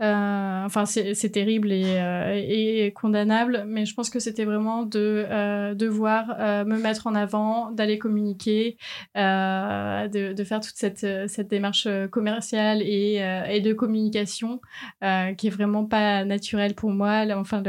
[0.00, 5.26] euh, enfin, c'est terrible et, euh, et, condamnable, mais je pense que c'était vraiment de
[5.28, 6.26] euh, devoir
[6.64, 8.76] me mettre en avant, d'aller communiquer,
[9.14, 13.16] de, de, faire toute cette, cette démarche commerciale et,
[13.48, 14.60] et de communication
[15.00, 17.24] qui est vraiment pas naturelle pour moi.
[17.24, 17.62] Là, enfin,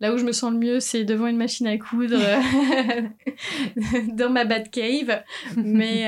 [0.00, 2.18] là où je me sens le mieux, c'est devant une machine à coudre
[4.14, 5.22] dans ma bad cave.
[5.56, 6.04] Mais,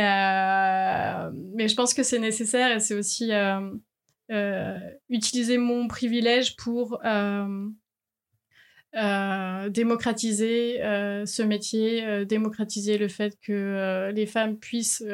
[1.55, 3.61] mais je pense que c'est nécessaire et c'est aussi euh,
[5.09, 7.69] utiliser mon privilège pour euh,
[8.97, 15.05] euh, démocratiser euh, ce métier, euh, démocratiser le fait que les femmes puissent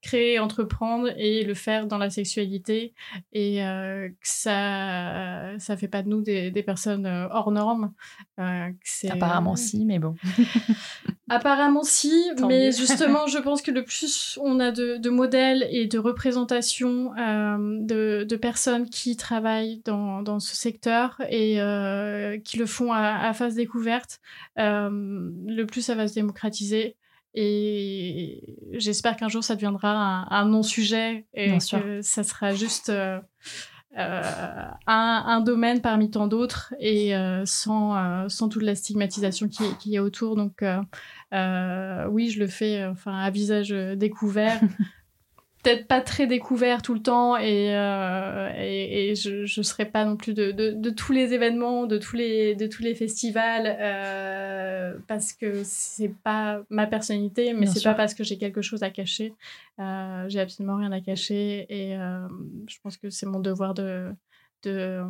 [0.00, 2.94] créer, entreprendre et le faire dans la sexualité
[3.34, 7.92] et que ça ça fait pas de nous des, des personnes hors normes.
[9.10, 10.14] Apparemment si, mais bon.
[11.30, 12.12] Apparemment si,
[12.48, 17.12] mais justement je pense que le plus on a de, de modèles et de représentations
[17.14, 21.58] de, de, personnes qui travaillent dans, dans ce secteur et
[22.44, 24.20] qui le font à à, phase découverte,
[24.58, 26.96] euh, le plus ça va se démocratiser.
[27.34, 32.92] Et j'espère qu'un jour ça deviendra un, non-sujet et que ça sera juste
[33.98, 37.12] euh, euh, un, domaine parmi tant d'autres et
[37.44, 40.36] sans, sans toute la stigmatisation qui, qui est autour.
[40.36, 44.60] Donc oui, je le fais enfin à visage découvert.
[45.62, 50.04] peut-être pas très découvert tout le temps et, euh, et, et, je ne serai pas
[50.04, 53.76] non plus de, de, de, tous les événements, de tous les, de tous les festivals
[53.80, 58.82] euh, parce que c'est pas ma personnalité, mais c'est pas parce que j'ai quelque chose
[58.82, 59.34] à cacher.
[59.78, 61.96] Euh, j'ai absolument rien à cacher et
[62.68, 64.10] je pense que c'est mon devoir de,
[64.64, 65.00] de,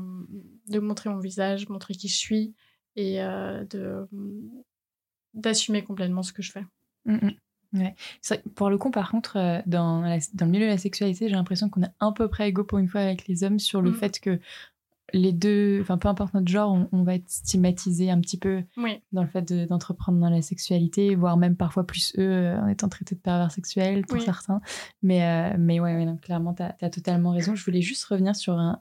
[0.68, 2.54] de montrer mon visage, montrer qui je suis
[2.96, 4.06] et de
[5.34, 6.64] d'assumer complètement ce que je fais.
[7.06, 7.34] Mm, mm.
[7.72, 7.94] Ouais.
[8.54, 10.02] pour le coup, par contre, euh, dans,
[10.34, 12.78] dans, le milieu de la sexualité, j'ai l'impression qu'on est à peu près égaux pour
[12.78, 13.94] une fois avec les hommes sur le mmh.
[13.94, 14.40] fait que
[15.14, 18.62] les deux, enfin peu importe notre genre, on, va être stigmatisé un petit peu
[19.12, 22.88] dans le fait d'entreprendre dans la sexualité, voire même parfois plus eux euh, en étant
[22.88, 24.60] traités de pervers sexuels pour certains.
[25.02, 27.54] Mais, euh, mais ouais, ouais clairement, tu as, totalement raison.
[27.54, 28.78] Je voulais juste revenir sur un,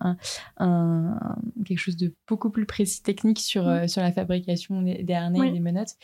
[0.57, 1.19] un,
[1.65, 3.87] quelque chose de beaucoup plus précis, technique sur, mmh.
[3.87, 5.97] sur la fabrication des, harnais et des menottes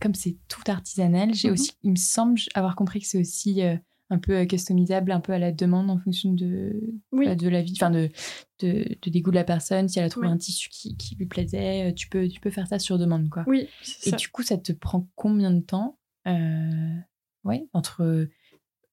[0.00, 1.54] comme c'est tout artisanal, j'ai mhm.
[1.54, 3.76] aussi, il me semble avoir compris que c'est aussi euh,
[4.10, 6.80] un peu euh, customisable, un peu à la demande en fonction de,
[7.12, 8.08] bah, de la vie, enfin de,
[8.60, 9.88] de, des goûts de la personne.
[9.88, 12.50] Si elle a trouvé un tissu qui, qui, lui plaisait, euh, tu peux, tu peux
[12.50, 13.44] faire ça sur demande, quoi.
[13.46, 13.68] Oui.
[14.04, 16.96] Et du coup, ça te prend combien de temps euh,
[17.44, 18.28] Ouais, entre.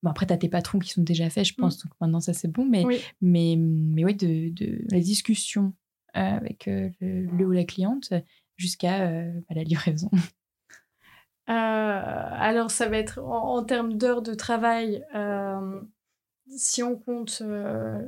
[0.01, 1.87] Bon, après, tu as tes patrons qui sont déjà faits, je pense, mm.
[1.87, 2.83] donc maintenant ça c'est bon, mais,
[3.21, 5.73] mais, mais oui, de, de la discussion
[6.13, 8.13] avec le, ou la cliente
[8.57, 10.11] jusqu'à bah, la livraison.
[11.49, 15.81] Euh, alors, ça va être en, termes d'heures de travail, euh,
[16.47, 18.01] si on compte euh,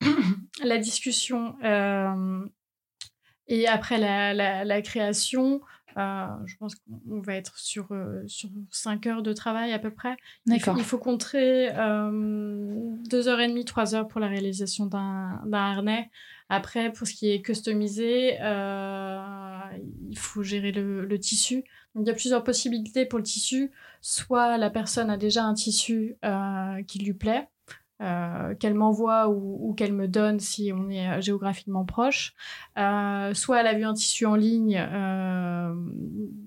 [0.62, 1.56] la discussion
[3.48, 5.60] et après la, la, création,
[5.96, 7.88] je pense qu'on va être sur,
[8.26, 10.16] sur 5 heures de travail à peu près.
[10.44, 10.76] D'accord.
[10.76, 16.10] Il, faut compter 2 heures et demie, 3 heures pour la réalisation d'un harnais.
[16.48, 21.64] Après, pour ce qui est customisé, il faut gérer le, tissu
[22.00, 23.70] il y a plusieurs possibilités pour le tissu.
[24.00, 27.48] Soit la personne a déjà un tissu euh, qui lui plaît,
[28.02, 32.34] euh, qu'elle m'envoie ou, qu'elle me donne si on est euh, géographiquement proche.
[32.76, 34.74] soit elle a vu un tissu en ligne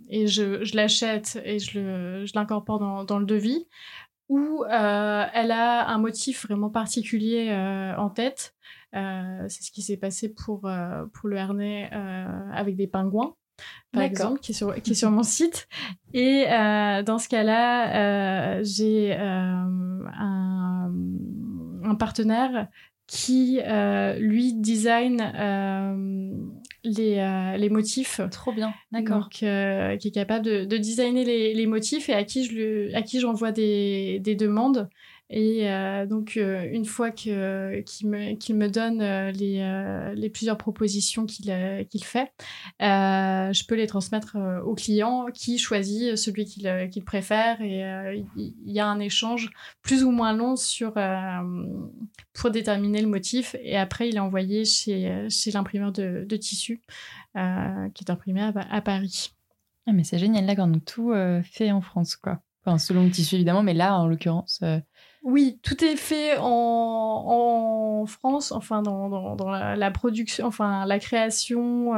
[0.09, 3.67] et je, l'achète et je l'incorpore dans, le devis.
[4.29, 7.51] Ou elle a un motif vraiment particulier
[7.97, 8.53] en tête.
[8.93, 11.89] C'est ce qui s'est passé pour, pour le harnais
[12.52, 13.36] avec des pingouins
[13.91, 15.67] par exemple, qui est, sur, qui est sur mon site.
[16.13, 20.91] Et euh, dans ce cas-là, euh, j'ai euh, un,
[21.84, 22.67] un, partenaire
[23.08, 26.32] qui, euh, lui, design euh,
[26.84, 28.21] les, les motifs.
[28.32, 29.30] Trop bien, d'accord.
[29.30, 33.19] qui est capable de, de designer les, les, motifs et à qui je à qui
[33.19, 34.88] j'envoie des, des demandes
[35.31, 41.53] et euh, donc, euh, une fois qu'il me, donne euh, les, les plusieurs propositions qu'il
[41.89, 42.33] qu'il fait,
[42.79, 47.61] je peux les transmettre au client qui choisit celui qu'il préfère.
[47.61, 47.81] Et
[48.35, 49.51] il y, a un échange
[49.83, 50.93] plus ou moins long sur,
[52.33, 53.55] pour déterminer le motif.
[53.61, 56.81] Et après, il est envoyé chez, chez l'imprimeur de, de tissu,
[57.35, 59.31] qui est imprimé à, Paris.
[59.85, 62.41] Ah, mais c'est génial, là, quand tout fait en France, quoi.
[62.65, 64.62] Enfin, selon le tissu évidemment, mais là, en l'occurrence.
[65.23, 71.93] Oui, tout est fait en, France, enfin dans, la, production, enfin la création,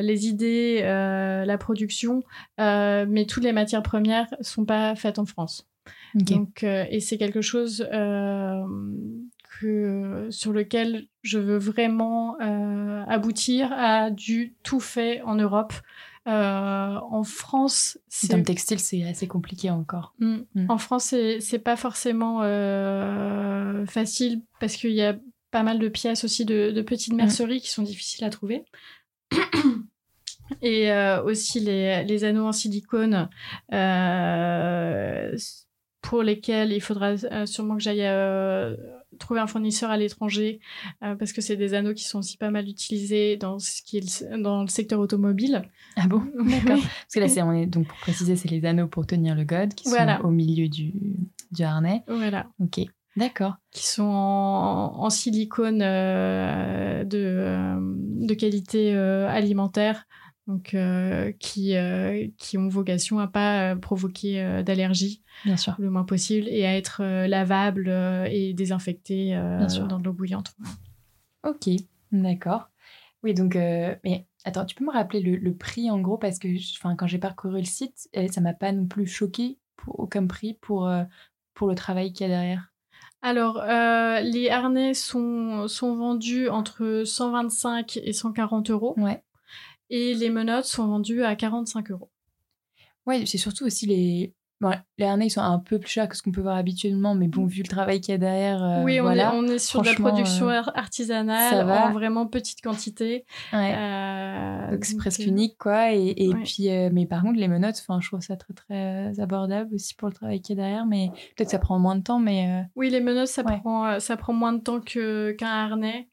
[0.00, 2.22] les idées, la production,
[2.58, 5.68] mais toutes les matières premières sont pas faites en France.
[6.14, 7.86] Donc, et c'est quelque chose
[9.60, 12.38] que, sur lequel je veux vraiment
[13.06, 15.74] aboutir à du tout fait en Europe.
[16.28, 18.36] Euh, en France, c'est.
[18.36, 20.14] le textile, c'est assez compliqué encore.
[20.20, 20.38] Mm.
[20.54, 20.66] Mm.
[20.70, 25.16] En France, c'est pas forcément euh, facile parce qu'il y a
[25.50, 27.16] pas mal de pièces aussi de, petites mm.
[27.16, 28.64] merceries qui sont difficiles à trouver.
[30.62, 33.28] Et euh, aussi les, les, anneaux en silicone
[36.02, 37.16] pour lesquels il faudra
[37.46, 38.06] sûrement que j'aille
[39.18, 40.60] trouver un fournisseur à l'étranger
[41.02, 43.98] euh, parce que c'est des anneaux qui sont aussi pas mal utilisés dans ce qui
[43.98, 45.62] est le, dans le secteur automobile.
[45.96, 46.22] Ah bon?
[46.34, 46.80] D'accord.
[46.80, 49.44] parce que là, c'est, on est, donc pour préciser, c'est les anneaux pour tenir le
[49.44, 50.92] god qui sont au milieu du,
[51.50, 52.02] du harnais.
[52.06, 52.46] Voilà.
[52.60, 52.80] Ok.
[53.16, 53.56] D'accord.
[53.70, 60.06] Qui sont en, silicone euh, de, euh, de qualité alimentaire
[60.46, 65.90] donc euh, qui, euh, qui ont vocation à pas euh, provoquer d'allergie bien sûr le
[65.90, 67.88] moins possible et à être lavables
[68.30, 69.34] et désinfectés
[69.88, 70.54] dans de l'eau bouillante.
[71.44, 71.68] Ok,
[72.10, 72.68] d'accord.
[73.24, 76.48] Oui, donc, mais attends, tu peux me rappeler le, prix en gros parce que
[76.96, 79.58] quand j'ai parcouru le site, ça m'a pas non plus choqué
[80.10, 80.90] comme prix pour,
[81.54, 82.72] pour le travail qu'il y a derrière.
[83.22, 83.62] Alors,
[84.22, 88.94] les harnais sont, sont vendus entre 125 et 140 euros.
[88.96, 89.22] Ouais.
[89.92, 92.10] Et les menottes sont vendues à 45 euros.
[93.04, 94.32] Ouais, c'est surtout aussi les.
[94.96, 97.28] les harnais, ils sont un peu plus chers que ce qu'on peut voir habituellement, mais
[97.28, 98.64] bon, vu le travail qu'il y a derrière.
[98.64, 102.62] Euh, oui, on, est, on, est, sur de la production euh, artisanale, en vraiment petite
[102.62, 103.26] quantité.
[103.52, 103.74] Ouais.
[103.76, 105.92] Euh, donc c'est presque unique, quoi.
[105.92, 109.94] Et, et puis, mais par contre, les menottes, je trouve ça très, très abordable aussi
[109.94, 112.18] pour le travail qu'il y a derrière, mais peut-être que ça prend moins de temps,
[112.18, 112.64] mais.
[112.76, 116.08] Oui, les menottes, ça, prend, ça prend moins de temps qu'un harnais.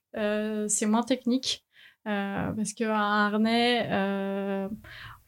[0.68, 1.64] c'est moins technique.
[2.08, 4.70] Euh, parce qu'un harnais, euh,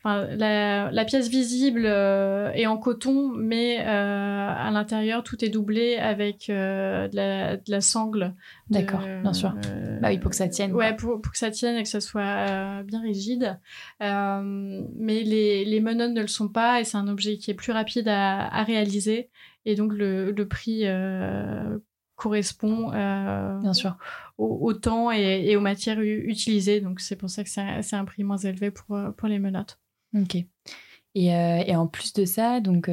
[0.05, 7.15] la, pièce visible euh, est en coton, mais à l'intérieur, tout est doublé avec de
[7.15, 8.33] la, sangle.
[8.69, 9.53] D'accord, bien sûr.
[10.01, 10.73] bah oui, pour que ça tienne.
[10.73, 13.59] Ouais, pour, que ça tienne et que ça soit bien rigide.
[13.99, 17.73] mais les, les menottes ne le sont pas et c'est un objet qui est plus
[17.73, 19.29] rapide à, réaliser.
[19.65, 20.85] Et donc, le, le prix
[22.21, 23.97] correspond euh, Bien sûr.
[24.37, 26.81] Au, temps et, aux matières utilisées.
[26.81, 29.79] Donc, c'est pour ça que c'est un prix moins élevé pour, euh, pour les menottes.
[30.15, 30.35] Ok.
[30.35, 32.89] Et, euh, et en plus de ça, donc,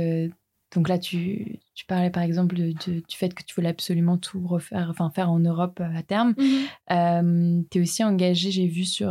[0.75, 4.47] donc là, tu, tu, parlais par exemple de, du fait que tu voulais absolument tout
[4.47, 6.35] refaire, enfin faire en Europe à terme.
[6.37, 7.65] Mhm.
[7.71, 9.11] tu es aussi engagé, j'ai vu, sur,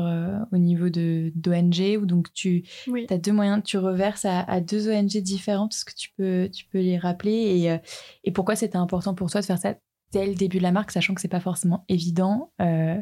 [0.51, 2.63] au niveau d'ONG, où donc tu
[3.09, 5.73] as deux moyens, tu reverses à, à, deux ONG différentes.
[5.73, 7.77] Est-ce que tu peux, tu peux les rappeler et,
[8.25, 9.75] et pourquoi c'était important pour toi de faire ça
[10.11, 13.01] dès le début de la marque, sachant que c'est pas forcément évident, euh,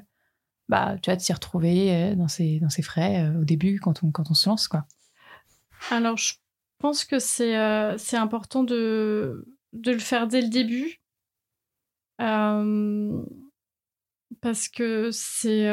[0.70, 4.12] bah, tu vas s'y retrouver euh, dans ses, dans frais euh, au début quand on,
[4.12, 4.86] quand on se lance, quoi.
[5.91, 6.34] Alors, je
[6.80, 7.56] pense que c'est
[7.97, 11.01] c'est important de, de le faire dès le début.
[14.46, 15.68] Parce que c'est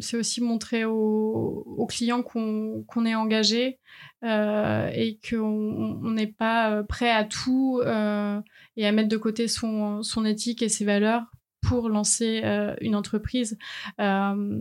[0.00, 3.78] c'est aussi montrer aux, clients qu'on qu'on est engagé
[4.24, 10.62] et qu'on n'est pas prêt à tout et à mettre de côté son, son éthique
[10.62, 11.22] et ses valeurs
[11.66, 13.58] pour lancer euh, une entreprise.
[14.00, 14.58] Euh,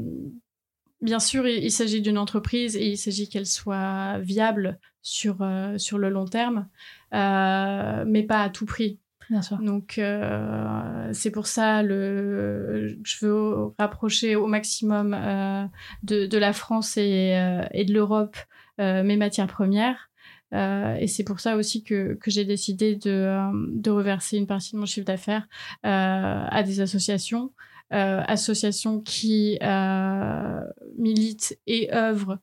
[1.02, 5.98] bien sûr, il, s'agit d'une entreprise et il s'agit qu'elle soit viable sur, euh, sur
[5.98, 6.68] le long terme,
[7.12, 9.00] mais pas à tout prix.
[9.30, 9.58] Bien sûr.
[9.58, 10.00] Donc,
[11.14, 15.12] c'est pour ça le, je veux rapprocher au maximum
[16.04, 17.38] de, de, la France et,
[17.72, 18.38] et de l'Europe
[18.78, 20.10] mes matières premières.
[20.54, 24.80] Euh, et c'est pour ça aussi que, j'ai décidé de, euh, reverser une partie de
[24.80, 25.48] mon chiffre d'affaires
[25.86, 27.52] euh, à des associations,
[27.92, 29.58] associations qui
[30.98, 32.40] militent et œuvrent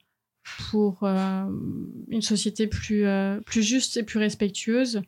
[0.70, 3.04] pour une société plus
[3.62, 5.02] juste et plus respectueuse.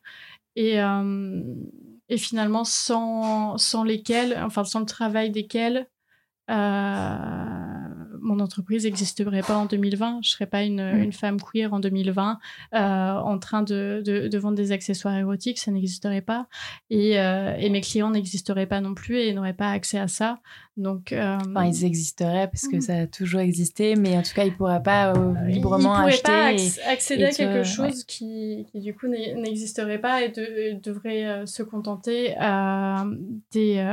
[0.57, 0.79] Et,
[2.09, 5.89] et finalement, sans, sans lesquelles, enfin sans le travail desquelles,
[8.25, 10.21] mon entreprise n'existerait pas en 2020.
[10.23, 11.03] Je serais pas une, mm.
[11.03, 12.39] une femme queer en 2020
[12.75, 15.59] euh, en train de, de, vendre des accessoires érotiques.
[15.59, 16.49] Ça n'existerait pas.
[16.91, 20.41] Et, euh, et mes clients n'existeraient pas non plus et n'auraient pas accès à ça.
[20.77, 22.81] Donc, euh, enfin, ils existeraient parce que mm.
[22.81, 25.13] ça a toujours existé, mais en tout cas, ils ne pourraient pas
[25.47, 26.23] librement ils acheter.
[26.23, 31.63] Pas accéder à quelque chose qui, qui, du coup, n'existerait pas et, de, devrait se
[31.63, 32.35] contenter
[33.53, 33.85] des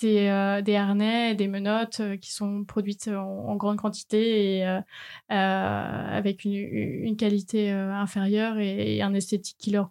[0.00, 4.80] des, des, harnais, des menottes qui sont produites en, grande quantité et
[5.28, 9.88] avec une, qualité inférieure et, un esthétique qui leur,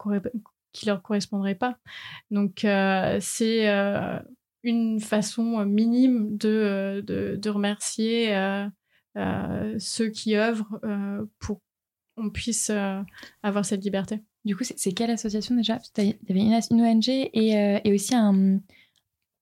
[0.72, 1.78] qui leur correspondrait pas.
[2.32, 2.66] Donc,
[3.22, 3.68] c'est
[4.64, 8.34] une façon minime de, de, de remercier
[9.16, 10.80] ceux qui œuvrent
[11.40, 11.62] pour
[12.16, 12.72] qu'on puisse
[13.44, 14.24] avoir cette liberté.
[14.46, 15.80] Du coup, c'est quelle association déjà?
[15.98, 18.60] Il y avait une, ONG et, euh, et aussi un,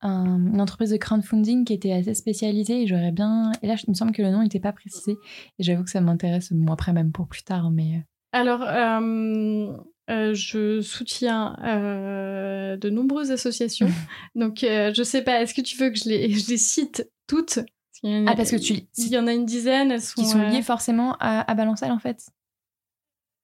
[0.02, 3.52] une entreprise de crowdfunding qui était assez spécialisée et j'aurais bien.
[3.62, 5.14] Et là, il me semble que le nom n'était pas précisé
[5.60, 7.72] et j'avoue que ça m'intéresse, moi après, même pour plus tard.
[7.72, 7.98] Mais...
[7.98, 8.00] Euh.
[8.34, 13.90] Alors, euh, je soutiens de nombreuses associations.
[14.36, 17.60] Donc, je sais pas, est-ce que tu veux que je les, je les cite toutes?
[18.04, 18.74] Ah, parce que tu.
[18.98, 19.90] Il y en a une dizaine.
[19.90, 22.28] Elles sont, qui sont liées forcément à, à Balançal, en fait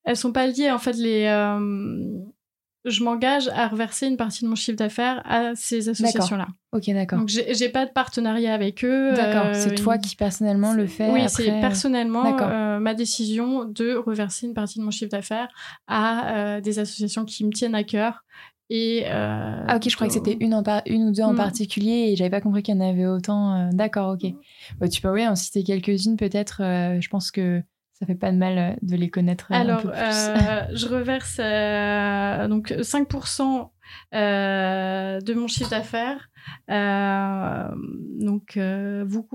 [0.04, 0.72] elles sont pas liées.
[0.72, 2.20] En fait, les, euh,
[2.86, 6.48] je m'engage à reverser une partie de mon chiffre d'affaires à ces associations-là.
[6.74, 7.20] Ok, d'accord.
[7.20, 9.14] Donc, j'ai pas de partenariat avec eux.
[9.14, 9.54] D'accord.
[9.54, 11.10] c'est euh, toi qui personnellement le fais.
[11.10, 15.50] Oui, c'est personnellement euh, ma décision de reverser une partie de mon chiffre d'affaires
[15.88, 18.24] à des associations qui me tiennent à cœur.
[18.70, 21.38] Et ah ok, je crois que c'était une, une ou deux en hmm.
[21.38, 23.70] particulier et j'avais pas compris qu'il y en avait autant.
[23.72, 24.32] D'accord, ok.
[24.80, 26.58] Bah, tu peux oui, en citer quelques-unes peut-être.
[27.00, 27.62] je pense que
[27.94, 30.00] ça fait pas de mal euh, de les connaître euh, Alors, un peu plus.
[30.00, 31.38] Euh, je reverse
[32.50, 33.70] donc 5%
[34.12, 36.30] de mon chiffre d'affaires.
[36.68, 39.28] donc, vous,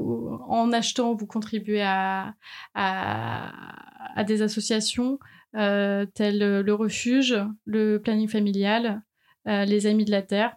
[0.49, 2.35] en achetant, vous contribuez à,
[2.75, 5.19] à, des associations
[5.53, 9.03] telles le Refuge, le Planning Familial,
[9.47, 10.57] les Amis de la Terre,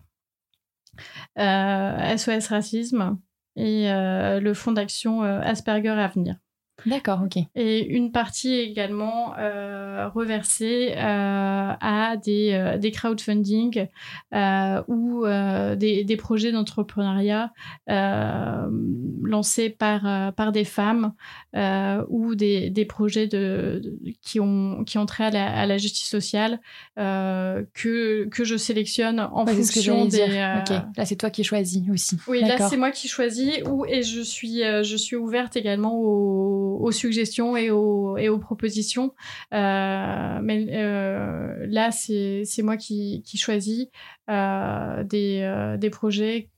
[1.37, 3.19] SOS Racisme
[3.55, 6.35] et le Fonds d'action Asperger à venir.
[6.86, 7.43] D'accord, ok.
[7.55, 13.88] Et une partie également euh, reversée euh, à des, euh, des crowdfunding
[14.34, 17.51] euh, ou euh, des, des, projets d'entrepreneuriat
[17.88, 21.13] lancés par, par des femmes
[22.09, 23.82] ou des, des projets de,
[24.21, 26.59] qui, ont, qui ont trait à la, à la justice sociale
[26.95, 30.21] que, que je sélectionne en fonction des...
[30.21, 32.17] Ok, là c'est toi qui choisis aussi.
[32.27, 36.70] Oui, là c'est moi qui choisis ou, et je suis, je suis ouverte également aux
[36.80, 39.13] aux, suggestions et aux, et aux propositions.
[39.53, 43.88] Euh, mais euh, là, c'est moi qui, qui choisis
[44.30, 46.49] euh, des, des projets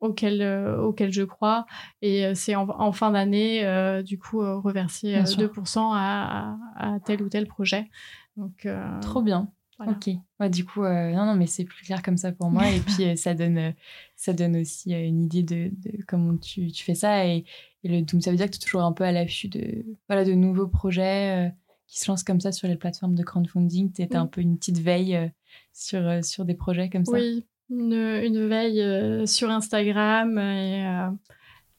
[0.00, 0.42] auxquels,
[0.80, 1.66] auxquels je crois.
[2.00, 7.88] Et c'est en, fin d'année, du coup, reverser 2% à, à, tel ou tel projet.
[8.36, 8.66] Donc,
[9.00, 9.48] Trop bien.
[9.84, 10.10] Ok.
[10.38, 12.68] Ouais, du coup, non, non, mais c'est plus clair comme ça pour moi.
[12.68, 13.74] et puis, ça, donne,
[14.16, 17.26] ça donne aussi une idée de, de comment tu, tu, fais ça.
[17.26, 17.44] Et,
[17.84, 20.24] et le, ça veut dire que tu es toujours un peu à l'affût de, voilà,
[20.24, 21.50] de nouveaux projets euh,
[21.88, 23.92] qui se lancent comme ça sur les plateformes de crowdfunding.
[23.92, 25.28] Tu es un peu une petite veille euh,
[25.72, 27.12] sur, euh, sur des projets comme ça.
[27.12, 31.08] Oui, une, une veille sur Instagram et,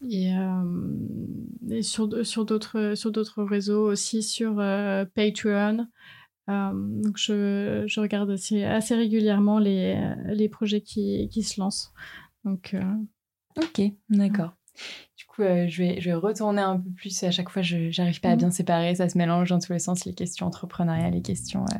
[0.10, 0.34] et,
[1.70, 4.56] et, sur, sur d'autres réseaux aussi, sur
[5.14, 5.88] Patreon.
[6.48, 9.98] donc, je, je regarde assez, assez régulièrement les,
[10.28, 11.94] les projets qui, qui se lancent.
[12.44, 12.76] Donc,
[13.56, 14.56] ok, d'accord.
[15.18, 17.24] Du coup, euh, je, vais, je vais retourner un peu plus.
[17.24, 18.54] À chaque fois, je n'arrive pas à bien mhm.
[18.54, 18.96] séparer.
[18.96, 21.78] Ça se mélange dans tous les sens, les questions entrepreneuriales, les questions, euh,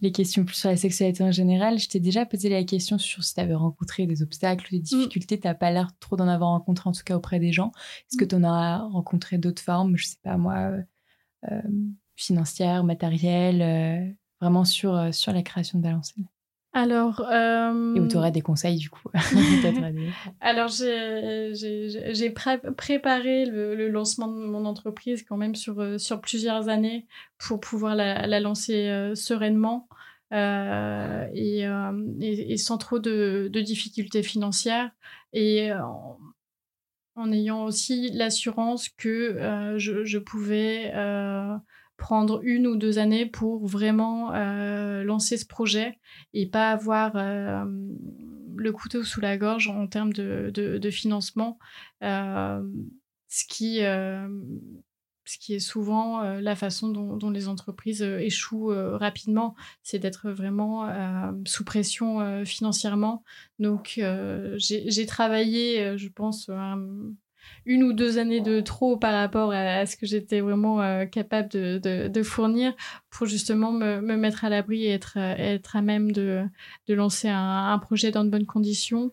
[0.00, 1.78] les questions plus sur la sexualité en général.
[1.78, 4.78] Je t'ai déjà posé la question sur si tu avais rencontré des obstacles ou des
[4.78, 4.84] mhm.
[4.84, 5.40] difficultés.
[5.40, 7.72] Tu n'as pas l'air trop d'en avoir rencontré, en tout cas auprès des gens.
[8.10, 8.28] Est-ce que mhm.
[8.28, 9.96] tu en as rencontré d'autres formes?
[9.96, 10.72] Je sais pas, moi,
[11.50, 11.62] euh,
[12.16, 16.24] financières, matérielles, vraiment sur, sur la création de Balancelle
[16.72, 17.26] alors.
[17.30, 17.94] Euh...
[17.94, 19.08] Et où tu aurais des conseils, du coup
[20.40, 22.30] Alors, j'ai
[22.76, 27.06] préparé le, lancement de mon entreprise quand même sur, euh, sur plusieurs années
[27.38, 29.88] pour pouvoir la, la lancer euh, sereinement
[30.32, 34.90] euh, et, euh, et, et, sans trop de, de difficultés financières.
[35.32, 36.18] Et en,
[37.16, 40.92] en ayant aussi l'assurance que je, je, pouvais
[42.08, 45.98] prendre une ou deux années pour vraiment euh, lancer ce projet
[46.32, 47.66] et pas avoir euh,
[48.56, 51.58] le couteau sous la gorge en termes de, financement,
[52.02, 52.62] euh,
[53.28, 59.98] ce, qui, ce qui est souvent la façon dont, dont les entreprises échouent rapidement, c'est
[59.98, 60.90] d'être vraiment
[61.44, 63.22] sous pression financièrement.
[63.58, 64.00] Donc
[64.56, 66.48] j'ai travaillé, je pense,
[67.68, 71.50] une ou deux années de trop par rapport à, ce que j'étais vraiment euh, capable
[71.50, 72.72] de, de, fournir
[73.10, 76.44] pour justement me, me mettre à l'abri et être, être à même de,
[76.88, 79.12] de lancer un, un, projet dans de bonnes conditions.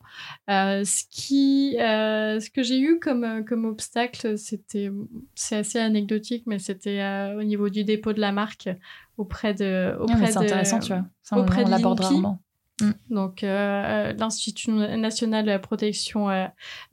[0.50, 4.90] Euh, ce, qui, euh, ce que j'ai eu comme, comme obstacle, c'était,
[5.36, 7.04] c'est assez anecdotique, mais c'était
[7.38, 8.70] au niveau du dépôt de la marque
[9.18, 9.98] auprès de.
[10.00, 11.04] Auprès c'est intéressant, tu vois.
[11.24, 12.40] Ça, on, auprès on l'aborde rarement.
[12.80, 12.92] Mm.
[13.10, 16.30] Donc, l'Institut national de la protection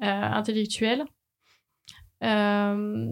[0.01, 1.05] intellectuelle.
[2.23, 3.07] Euh,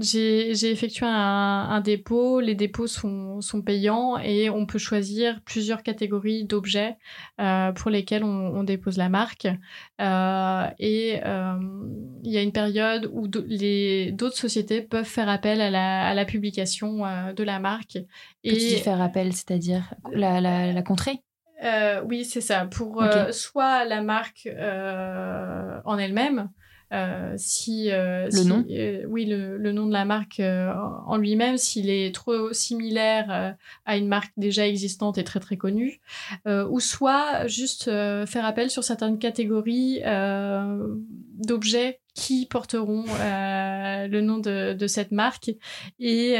[0.00, 2.40] j'ai effectué un, dépôt.
[2.40, 6.96] Les dépôts sont, sont, payants et on peut choisir plusieurs catégories d'objets
[7.40, 9.48] euh, pour lesquels on, dépose la marque.
[10.00, 11.20] Euh, et
[12.22, 16.24] il y a une période où d'autres sociétés peuvent faire appel à la, à la
[16.24, 17.02] publication
[17.34, 17.98] de la marque.
[18.42, 21.22] Et faire appel, c'est-à-dire la, la, la contrée?
[22.06, 22.66] Oui, c'est ça.
[22.66, 24.48] Pour soit la marque
[25.84, 26.50] en elle-même,
[26.94, 28.64] euh, si, euh, le nom?
[28.70, 33.96] euh, Oui, le, le, nom de la marque en lui-même, s'il est trop similaire à
[33.96, 36.00] une marque déjà existante et très très connue,
[36.46, 40.00] ou soit juste faire appel sur certaines catégories
[41.38, 45.50] d'objets qui porteront le nom de, de, cette marque
[45.98, 46.36] et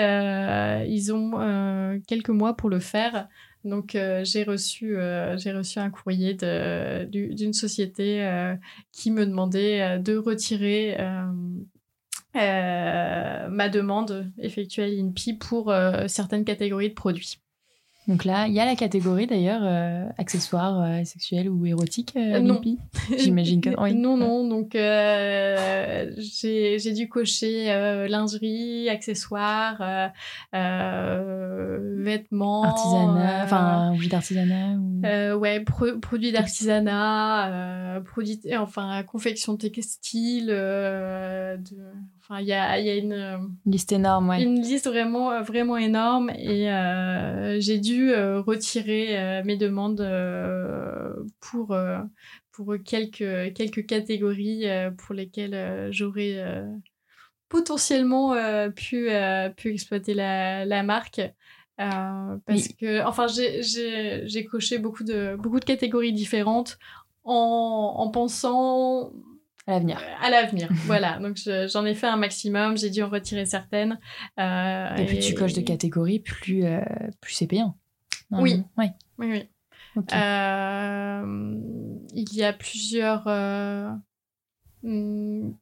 [0.86, 3.28] ils ont quelques mois pour le faire.
[3.64, 8.54] Donc euh, j'ai reçu euh, reçu un courrier d'une société euh,
[8.92, 10.96] qui me demandait de retirer
[12.34, 15.72] ma demande effectuée à l'INPI pour
[16.08, 17.38] certaines catégories de produits.
[18.06, 22.12] Donc là, il y a la catégorie d'ailleurs euh, accessoires euh, sexuels ou érotiques.
[22.16, 22.60] Euh, non.
[23.16, 23.94] J'imagine que oui.
[23.94, 24.46] Non, non.
[24.46, 27.66] Donc j'ai dû cocher
[28.08, 29.78] lingerie, accessoires,
[32.02, 34.74] vêtements, artisanat, enfin objets d'artisanat.
[34.74, 35.00] Ou...
[35.38, 40.48] ouais, produits d'artisanat, produits, enfin confection textile.
[40.48, 41.58] De...
[42.26, 44.42] Enfin, il y a, y a une, liste énorme, ouais.
[44.42, 46.70] Une liste vraiment, vraiment énorme et
[47.60, 51.76] j'ai dû euh, retirer euh, mes demandes euh, pour,
[52.50, 54.64] pour quelques, quelques catégories
[54.96, 56.64] pour lesquelles j'aurais
[57.50, 58.34] potentiellement
[58.74, 59.10] pu,
[59.56, 61.20] pu exploiter la, la marque.
[61.76, 66.78] parce que, enfin, j'ai coché beaucoup de, beaucoup de catégories différentes
[67.24, 69.12] en, en pensant
[69.66, 70.00] à l'avenir.
[70.20, 71.18] à l'avenir, voilà.
[71.18, 73.98] Donc j'en ai fait un maximum, j'ai dû en retirer certaines.
[74.38, 76.64] et, plus tu coches de catégories, plus,
[77.20, 77.76] plus c'est payant.
[78.30, 78.62] Oui.
[78.76, 78.86] oui.
[79.18, 79.48] Oui,
[80.12, 81.54] euh,
[82.14, 83.90] il y a plusieurs, euh,
[84.82, 85.52] hmm,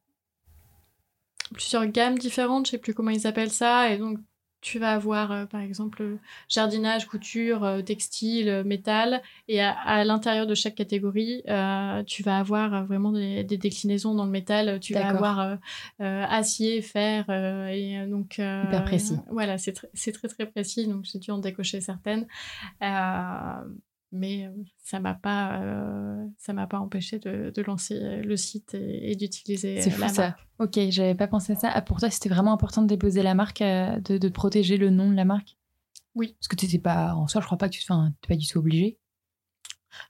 [1.53, 4.19] plusieurs gammes différentes, je sais plus comment ils appellent ça, et donc
[4.63, 6.17] tu vas avoir euh, par exemple
[6.49, 11.43] jardinage, couture, textile, métal, et à, l'intérieur de chaque catégorie,
[12.07, 14.79] tu vas avoir vraiment des, déclinaisons dans le métal.
[14.79, 15.57] Tu vas avoir
[15.99, 19.17] acier, fer, et donc hyper précis.
[19.29, 19.73] Voilà, c'est
[20.11, 20.87] très très précis.
[20.87, 22.25] Donc j'ai dû en décocher certaines
[24.13, 25.61] mais ça m'a pas
[26.37, 30.37] ça m'a pas empêché de, de, lancer le site et, d'utiliser c'est fou ça.
[30.59, 31.71] ok j'avais pas pensé à ça.
[31.73, 35.09] Ah, pour toi c'était vraiment important de déposer la marque de, de, protéger le nom
[35.09, 35.57] de la marque?
[36.15, 36.35] Oui.
[36.39, 38.59] Parce que tu pas en soi je crois pas que tu enfin, pas du tout
[38.59, 38.99] obligé.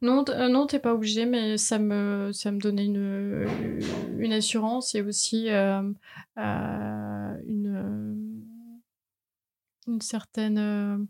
[0.01, 3.47] Non euh, non t'es pas obligé mais ça me ça me donnait une
[4.19, 5.95] une assurance et aussi une
[9.87, 11.07] une certaine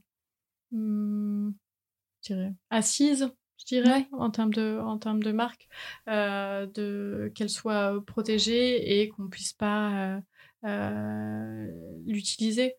[2.23, 5.67] dirais, assise, je dirais, en termes de, en termes de marque,
[6.09, 10.19] euh, de qu'elle soit protégée et qu'on puisse pas euh,
[10.65, 11.67] euh,
[12.05, 12.75] l'utiliser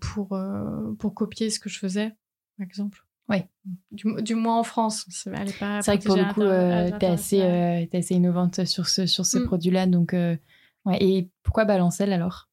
[0.00, 0.36] pour,
[0.98, 2.10] pour copier ce que je faisais,
[2.58, 3.04] par exemple.
[3.28, 3.38] Oui.
[3.90, 5.04] Du, du, moins en France.
[5.08, 6.42] C'est vrai que pour le coup,
[6.98, 9.44] tu es, assez, assez innovante sur, ce, sur ces mm.
[9.46, 9.86] produits-là.
[9.86, 10.98] Donc, ouais.
[11.00, 12.45] Et pourquoi Balancelle alors?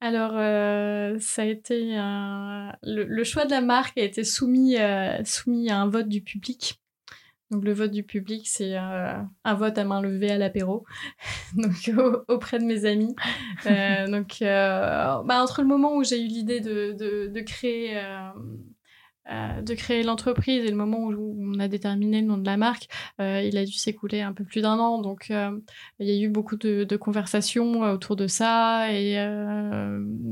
[0.00, 1.96] Alors, euh, ça a été
[2.82, 6.80] le, choix de la marque a été soumis, euh, soumis à un vote du public.
[7.50, 10.84] Donc, le vote du public, c'est euh, un vote à main levée à l'apéro,
[11.56, 11.90] donc
[12.28, 13.14] auprès de mes amis.
[14.10, 17.98] donc, bah, entre le moment où j'ai eu l'idée de, de, de, créer
[19.30, 22.56] euh, de créer l'entreprise et le moment où on a déterminé le nom de la
[22.56, 22.88] marque,
[23.20, 25.00] euh, il a dû s'écouler un peu plus d'un an.
[25.00, 25.50] Donc, euh,
[25.98, 29.14] il y a eu beaucoup de, de conversations autour de ça et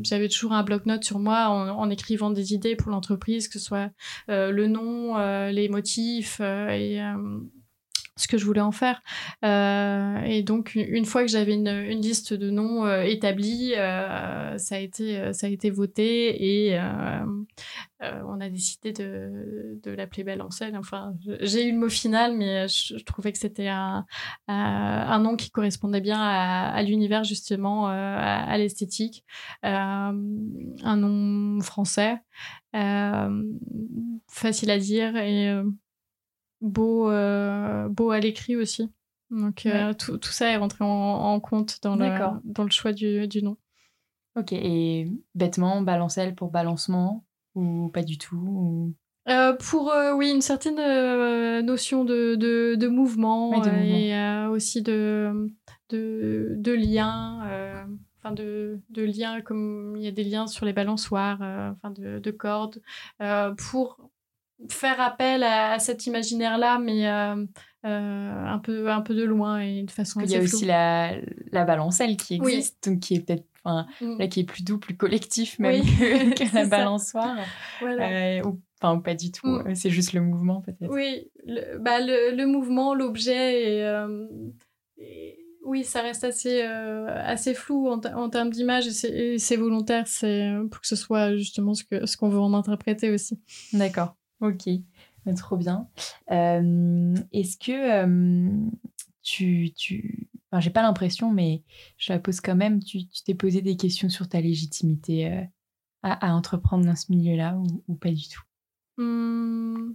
[0.03, 3.65] j'avais toujours un bloc-notes sur moi en, en, écrivant des idées pour l'entreprise, que ce
[3.65, 3.91] soit
[4.29, 5.17] le nom,
[5.49, 7.01] les motifs et
[8.17, 9.03] ce que je voulais en faire.
[9.45, 14.57] Euh, et donc, une fois que j'avais une, une, liste de noms euh, établie, euh,
[14.57, 16.79] ça, a été, ça a été voté et
[18.01, 20.77] on a décidé de, de l'appeler Belle scène.
[20.77, 24.05] Enfin, j'ai eu le mot final, mais je, trouvais que c'était un,
[24.47, 29.25] un, nom qui correspondait bien à, à l'univers, justement, à, à l'esthétique.
[29.63, 30.13] un
[30.97, 32.17] nom français,
[34.29, 35.63] facile à dire et
[36.65, 38.91] beau, euh, beau à l'écrit aussi.
[39.31, 42.09] Donc euh, tout, tout, ça est rentré en, compte dans le,
[42.45, 43.57] dans le choix du, du, nom.
[44.37, 48.95] Ok, et bêtement, balancelle pour balancement ou pas du tout
[49.61, 55.51] pour oui une certaine notion de, de, de mouvement et aussi de,
[55.89, 57.41] de, de lien
[58.19, 62.19] enfin de, de liens comme il y a des liens sur les balançoires enfin de,
[62.19, 62.83] de cordes.
[63.57, 64.11] Pour
[64.69, 67.45] faire appel à, cet imaginaire-là, mais euh,
[67.85, 71.13] euh, un, peu, un peu de loin et de façon Il y a aussi la,
[71.53, 74.19] la balancelle qui existe, donc qui est peut-être enfin mm.
[74.19, 75.83] là qui est plus doux, plus collectif même
[76.35, 77.37] que, la balançoire.
[77.83, 79.47] Euh, ou, enfin, pas du tout.
[79.47, 79.75] Mm.
[79.75, 80.91] C'est juste le mouvement peut-être.
[80.91, 83.81] Oui, le, bah, le, le mouvement, l'objet
[84.99, 90.53] et, oui, ça reste assez, assez flou en, en termes d'image et c'est volontaire, c'est
[90.71, 93.41] pour que ce soit justement ce qu'on ce qu'on veut en interpréter aussi.
[93.73, 94.15] D'accord.
[94.41, 94.69] Ok,
[95.37, 95.89] trop bien.
[96.31, 98.71] Euh, est-ce que euh,
[99.23, 100.29] tu, tu...
[100.51, 101.63] Enfin, j'ai pas l'impression, mais
[101.97, 102.83] je la pose quand même.
[102.83, 105.43] Tu t'es posé des questions sur ta légitimité euh,
[106.03, 107.59] à, entreprendre dans ce milieu-là
[107.89, 108.43] ou, pas du tout?
[109.03, 109.95] Mmh.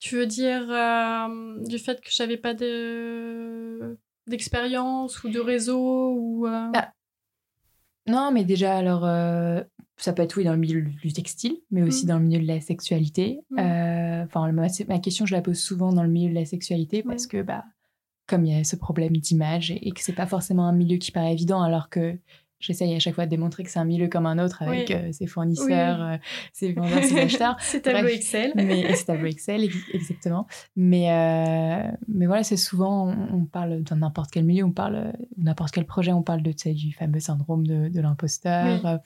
[0.00, 0.66] Tu veux dire
[1.64, 6.92] du fait que j'avais pas de d'expérience ou de réseau ou bah,
[8.08, 9.04] non, mais déjà, alors,
[9.96, 12.08] ça peut être oui dans le milieu du textile, mais aussi mmh.
[12.08, 13.40] dans le milieu de la sexualité.
[13.50, 13.58] Mmh.
[13.58, 17.26] Euh, enfin, ma, question, je la pose souvent dans le milieu de la sexualité parce
[17.26, 17.64] que, bah,
[18.26, 20.96] comme il y a ce problème d'image et, et, que c'est pas forcément un milieu
[20.96, 22.18] qui paraît évident, alors que
[22.62, 25.12] j'essaye à chaque fois de démontrer que c'est un milieu comme un autre avec euh,
[25.12, 26.16] ses fournisseurs, euh,
[26.52, 27.56] ses vendeurs, ses acheteurs.
[27.60, 28.52] c'est tableau Excel.
[28.54, 30.46] Mais c'est tableau Excel, exactement.
[30.76, 35.74] Mais, euh, mais voilà, c'est souvent, on, parle dans n'importe quel milieu, on parle, n'importe
[35.74, 39.00] quel projet, on parle de, du fameux syndrome de, de l'imposteur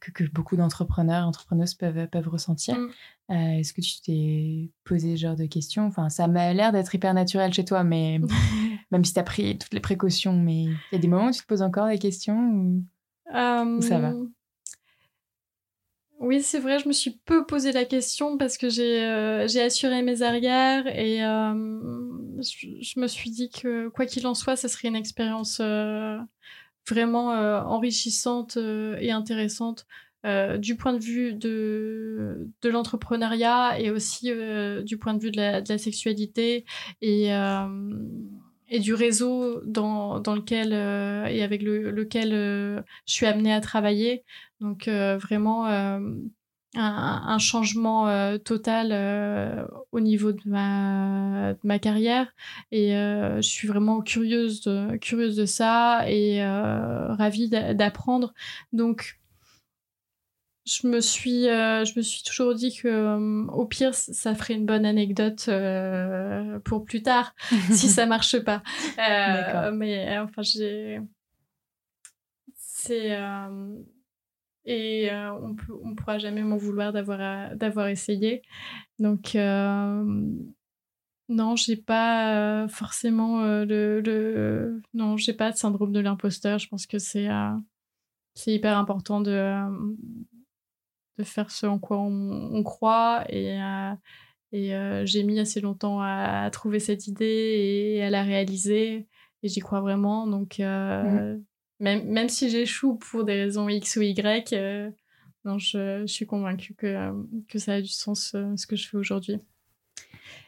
[0.00, 2.76] que, beaucoup d'entrepreneurs, entrepreneuses peuvent, peuvent ressentir.
[2.76, 2.90] Mm.
[3.30, 5.86] Euh, est-ce que tu t'es posé ce genre de questions?
[5.86, 8.20] Enfin, ça m'a l'air d'être hyper naturel chez toi, mais
[8.90, 11.32] même si tu as pris toutes les précautions, mais il y a des moments où
[11.32, 12.84] tu te poses encore des questions ou,
[13.32, 14.26] ça va euh,
[16.18, 20.02] oui, c'est vrai, je me suis peu posé la question parce que j'ai euh, assuré
[20.02, 24.96] mes arrières et je, me suis dit que quoi qu'il en soit, ça serait une
[24.96, 25.62] expérience
[26.88, 29.86] vraiment euh, enrichissante euh, et intéressante
[30.26, 34.30] euh, du point de vue de, de l'entrepreneuriat et aussi
[34.84, 36.64] du point de vue de la, de la sexualité
[37.00, 37.30] et,
[38.70, 44.24] et du réseau dans, dans lequel et avec le, lequel je suis amenée à travailler.
[44.60, 45.66] Donc vraiment
[46.76, 52.32] un, changement euh, total euh, au niveau de ma, ma carrière
[52.70, 58.34] et euh, je suis vraiment curieuse de, curieuse de ça et ravie d'apprendre
[58.72, 59.19] donc
[60.66, 64.84] je me suis je me suis toujours dit que au pire ça ferait une bonne
[64.84, 65.48] anecdote
[66.64, 67.34] pour plus tard
[67.70, 68.62] si ça marche pas
[69.72, 71.00] mais enfin j'ai
[72.56, 73.16] c'est
[74.64, 78.42] et euh, on peut, on pourra jamais m'en vouloir d'avoir euh, d'avoir essayé.
[78.98, 80.04] Donc euh,
[81.28, 86.58] non, j'ai pas forcément le, le, non, j'ai pas de syndrome de l'imposteur.
[86.58, 87.28] Je pense que c'est
[88.34, 89.54] c'est hyper important de
[91.18, 93.58] de faire ce en quoi on, croit et
[94.52, 94.72] et
[95.04, 99.06] j'ai mis assez longtemps à, trouver cette idée et à la réaliser
[99.42, 101.40] et j'y crois vraiment donc mmh.
[101.80, 104.90] Même, même si j'échoue pour des raisons X ou Y, euh,
[105.46, 107.10] non, je, je, suis convaincue que,
[107.48, 109.38] que ça a du sens euh, ce que je fais aujourd'hui.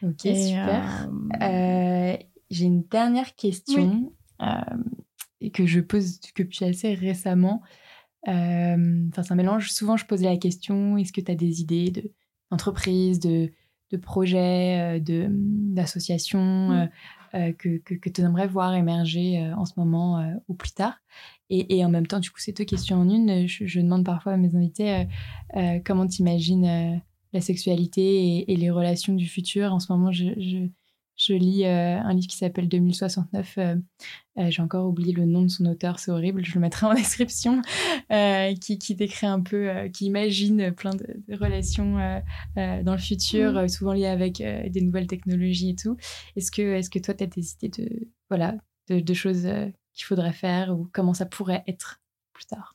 [0.03, 1.09] Ok, super.
[1.41, 2.15] Euh,
[2.51, 7.63] j'ai une dernière question que je pose depuis assez récemment.
[8.25, 9.71] Enfin, c'est un mélange.
[9.71, 11.91] Souvent, je posais la question est-ce que tu as des idées
[12.51, 13.51] d'entreprise, de,
[13.91, 16.87] de projets, d'associations
[17.35, 20.93] euh, que, que, tu aimerais voir émerger euh, en ce moment euh, ou plus tard?
[21.49, 23.47] Et, et, en même temps, du coup, c'est deux questions en une.
[23.47, 25.07] Je, demande parfois à mes invités
[25.83, 27.01] comment tu imagines
[27.33, 29.73] la sexualité et, les relations du futur.
[29.73, 30.67] En ce moment, je, je,
[31.15, 33.59] je lis un livre qui s'appelle 2069.
[34.35, 37.61] J'ai encore oublié le nom de son auteur, c'est horrible, je le mettrai en description.
[38.09, 41.97] qui, qui, décrit un peu, qui imagine plein de, relations
[42.55, 43.67] dans le futur, mmh.
[43.69, 45.97] souvent liées avec des nouvelles technologies et tout.
[46.35, 48.55] Est-ce que, est que toi, tu as des idées de, voilà,
[48.89, 49.47] de, choses
[49.93, 52.01] qu'il faudrait faire ou comment ça pourrait être
[52.33, 52.73] plus tard?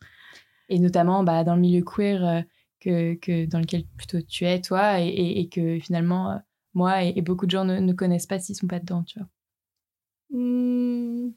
[0.68, 2.44] Et notamment bah, dans le milieu queer
[2.80, 6.40] que, que, dans lequel plutôt tu es, toi, et, et que finalement
[6.78, 9.28] moi et, beaucoup de gens ne, connaissent pas s'ils sont pas dedans, tu vois.
[10.30, 11.32] Mmh.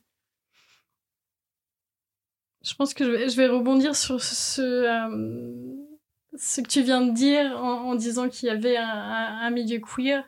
[2.63, 5.75] Je pense que je vais, rebondir sur ce, euh,
[6.37, 10.23] ce que tu viens de dire en, disant qu'il y avait un, milieu queer.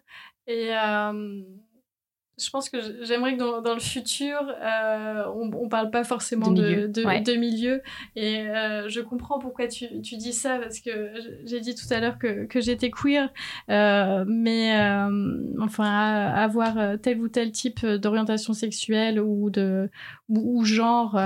[0.48, 1.44] Et, euh,
[2.40, 6.50] je pense que j'aimerais que dans, dans, le futur, euh, on ne parle pas forcément
[6.52, 6.88] de milieu.
[6.88, 7.82] De, de, milieu.
[8.16, 11.12] Et euh, je comprends pourquoi tu, tu, dis ça, parce que
[11.46, 13.32] j'ai dit tout à l'heure que, que j'étais queer.
[13.70, 14.74] Euh, mais
[15.60, 19.90] enfin, avoir tel ou tel type d'orientation sexuelle ou, de,
[20.28, 21.20] ou, ou genre,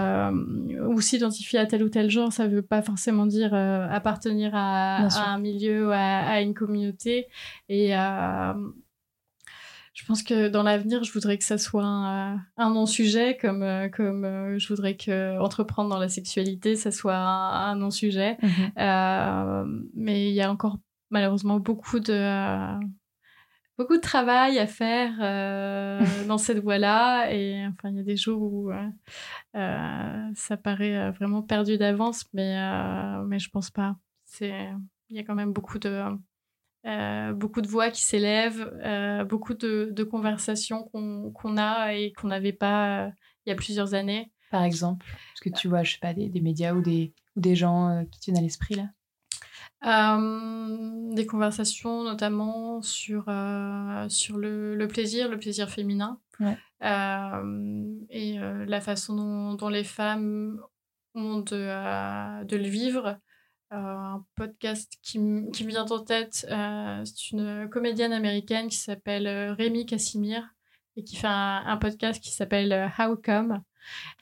[0.88, 5.08] ou s'identifier à tel ou tel genre, ça ne veut pas forcément dire appartenir à,
[5.08, 7.28] à, un milieu à, à, une communauté.
[7.70, 7.96] Et
[9.98, 13.90] je pense que dans l'avenir, je voudrais que ça soit un, un non-sujet, comme, euh,
[13.90, 18.38] comme euh, je voudrais que entreprendre dans la sexualité, ça soit un, non-sujet.
[18.44, 18.72] Mhm.
[18.78, 20.78] Euh, mais il y a encore
[21.10, 22.78] malheureusement beaucoup de,
[23.80, 25.18] beaucoup de travail à faire
[26.28, 27.34] dans cette voie-là.
[27.34, 28.72] Et enfin, il y a des jours où
[29.56, 32.56] ça paraît vraiment perdu d'avance, mais,
[33.26, 33.96] mais je pense pas.
[34.40, 34.78] Il
[35.10, 36.04] y a quand même beaucoup de
[36.88, 42.54] euh, beaucoup de voix qui s'élèvent, euh, beaucoup de, conversations qu'on a et qu'on n'avait
[42.54, 43.10] pas euh,
[43.46, 44.32] il y a plusieurs années.
[44.52, 47.56] Par exemple, est-ce que tu vois, je sais pas, des, médias ou des, ou des
[47.56, 48.86] gens qui tiennent à l'esprit là?
[51.14, 53.26] Des conversations notamment sur,
[54.08, 56.20] sur le, plaisir, le plaisir féminin.
[56.82, 60.62] et la façon dont, les femmes
[61.16, 63.20] ont de, de le vivre
[63.72, 65.20] un podcast qui,
[65.54, 66.46] qui me vient en tête.
[66.50, 70.44] Euh, c'est une comédienne américaine qui s'appelle euh, Rémi Cassimir
[70.96, 73.62] et qui fait un, podcast qui s'appelle How Come.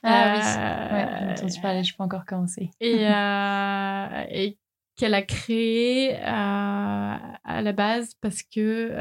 [0.02, 2.70] Ah oui, ouais, je peux encore commencer.
[2.80, 2.96] Et,
[4.30, 4.58] et
[4.96, 8.92] qu'elle a créé à la base parce que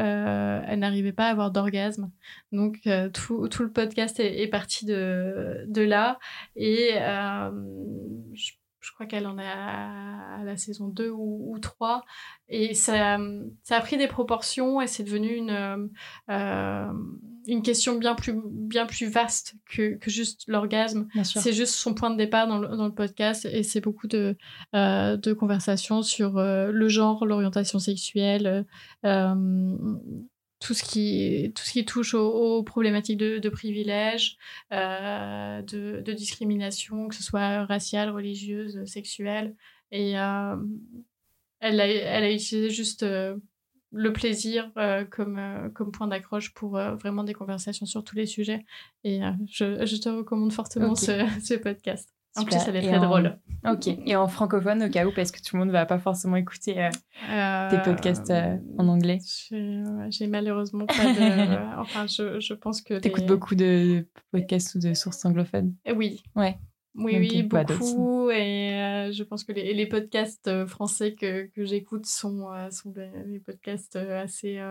[0.68, 2.12] elle n'arrivait pas à avoir d'orgasme.
[2.54, 2.80] Donc
[3.14, 6.18] tout, tout, le podcast est, est, parti de, de là
[6.56, 6.91] et
[8.34, 8.52] je
[8.86, 12.04] je crois qu'elle en est à, la saison 2 ou, 3.
[12.50, 13.18] Et ça,
[13.64, 15.90] ça, a pris des proportions et c'est devenu une,
[16.30, 16.94] euh,
[17.48, 21.08] une question bien plus, bien plus vaste que, que juste l'orgasme.
[21.24, 24.38] C'est juste son point de départ dans le, dans le podcast et c'est beaucoup de,
[24.76, 28.66] euh, de conversations sur euh, le genre, l'orientation sexuelle,
[30.60, 34.38] tout ce qui, tout ce qui touche aux, problématiques de, de privilèges,
[34.72, 39.56] euh, de, de, discrimination, que ce soit raciale, religieuse, sexuelle.
[39.91, 40.56] Et euh,
[41.60, 43.36] elle, a, elle a utilisé juste euh,
[43.91, 44.72] le plaisir
[45.10, 48.66] comme, comme point d'accroche pour vraiment des conversations sur tous les sujets.
[49.03, 52.14] Et je, je, te recommande fortement ce, ce podcast.
[52.38, 53.38] En plus, ça va être très drôle.
[53.68, 53.88] Ok.
[54.06, 56.36] Et en francophone, au cas où, parce que tout le monde ne va pas forcément
[56.36, 56.90] écouter euh,
[57.30, 59.20] euh, tes podcasts euh, en anglais
[60.10, 61.80] J'ai malheureusement pas de.
[61.80, 63.00] enfin, je, je, pense que.
[63.00, 65.74] Tu écoutes beaucoup de podcasts ou de sources anglophones?
[65.96, 66.24] Oui.
[66.36, 66.58] Ouais.
[66.98, 68.30] Oui, oui, beaucoup.
[68.32, 73.98] Et je pense que les, les podcasts français que, que j'écoute sont, sont des, podcasts
[73.98, 74.62] assez.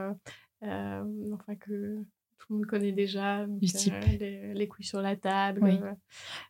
[0.62, 1.98] enfin, que
[2.46, 3.40] tout le monde connaît déjà.
[3.40, 5.64] Euh, les, couilles sur la table.
[5.64, 5.92] Euh,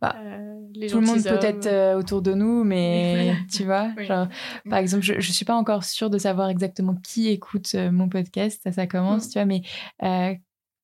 [0.00, 4.28] bah, euh, tout le monde peut-être autour de nous, mais tu vois, genre,
[4.68, 8.60] par exemple, je ne suis pas encore sûre de savoir exactement qui écoute mon podcast.
[8.64, 9.30] Ça, ça commence, mm.
[9.30, 9.62] tu vois, mais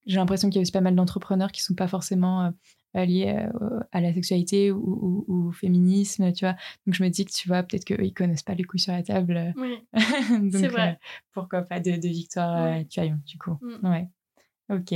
[0.06, 2.52] j'ai l'impression qu'il y a aussi pas mal d'entrepreneurs qui sont pas forcément
[2.94, 3.46] liés
[3.90, 6.54] à la sexualité ou, au féminisme, tu vois.
[6.86, 9.02] Donc je me dis que tu vois, peut-être qu'ils connaissent pas les couilles sur la
[9.02, 9.54] table.
[9.56, 9.78] Oui,
[10.52, 11.00] c'est vrai.
[11.32, 13.12] pourquoi pas de, de Victoire oui.
[13.26, 13.58] du coup.
[13.61, 13.88] Mm.
[13.88, 14.08] Ouais.
[14.71, 14.95] Ok,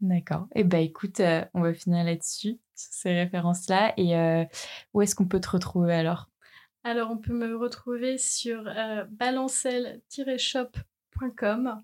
[0.00, 0.48] d'accord.
[0.54, 3.94] Et eh ben écoute, euh, on va finir là-dessus, sur ces références-là.
[3.96, 4.44] Et euh,
[4.92, 6.28] où est-ce qu'on peut te retrouver alors?
[6.82, 11.80] Alors, on peut me retrouver sur euh, balancel-shop.com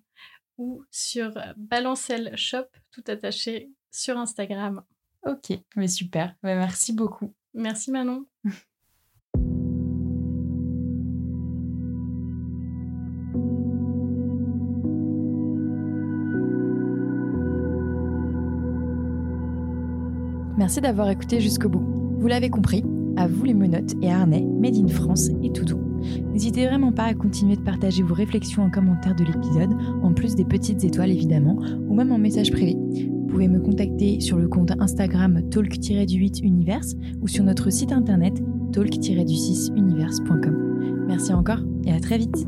[0.57, 4.83] ou sur balancel shop, tout attaché, sur Instagram.
[5.25, 6.35] Ok, mais super.
[6.43, 7.33] merci beaucoup.
[7.55, 8.27] Merci Manon.
[20.69, 21.83] Merci d'avoir écouté jusqu'au bout.
[22.19, 22.85] Vous l'avez compris,
[23.17, 25.65] à vous les menottes et harnais, Made in France et tout.
[26.31, 29.71] N'hésitez vraiment pas à continuer de partager vos réflexions en commentaire de l'épisode,
[30.03, 31.59] en plus des petites étoiles évidemment,
[31.89, 32.77] ou même en message privé.
[32.77, 38.35] Vous pouvez me contacter sur le compte Instagram talk-du8univers ou sur notre site internet
[38.73, 41.05] talk-du6univers.com.
[41.07, 42.47] Merci encore et à très vite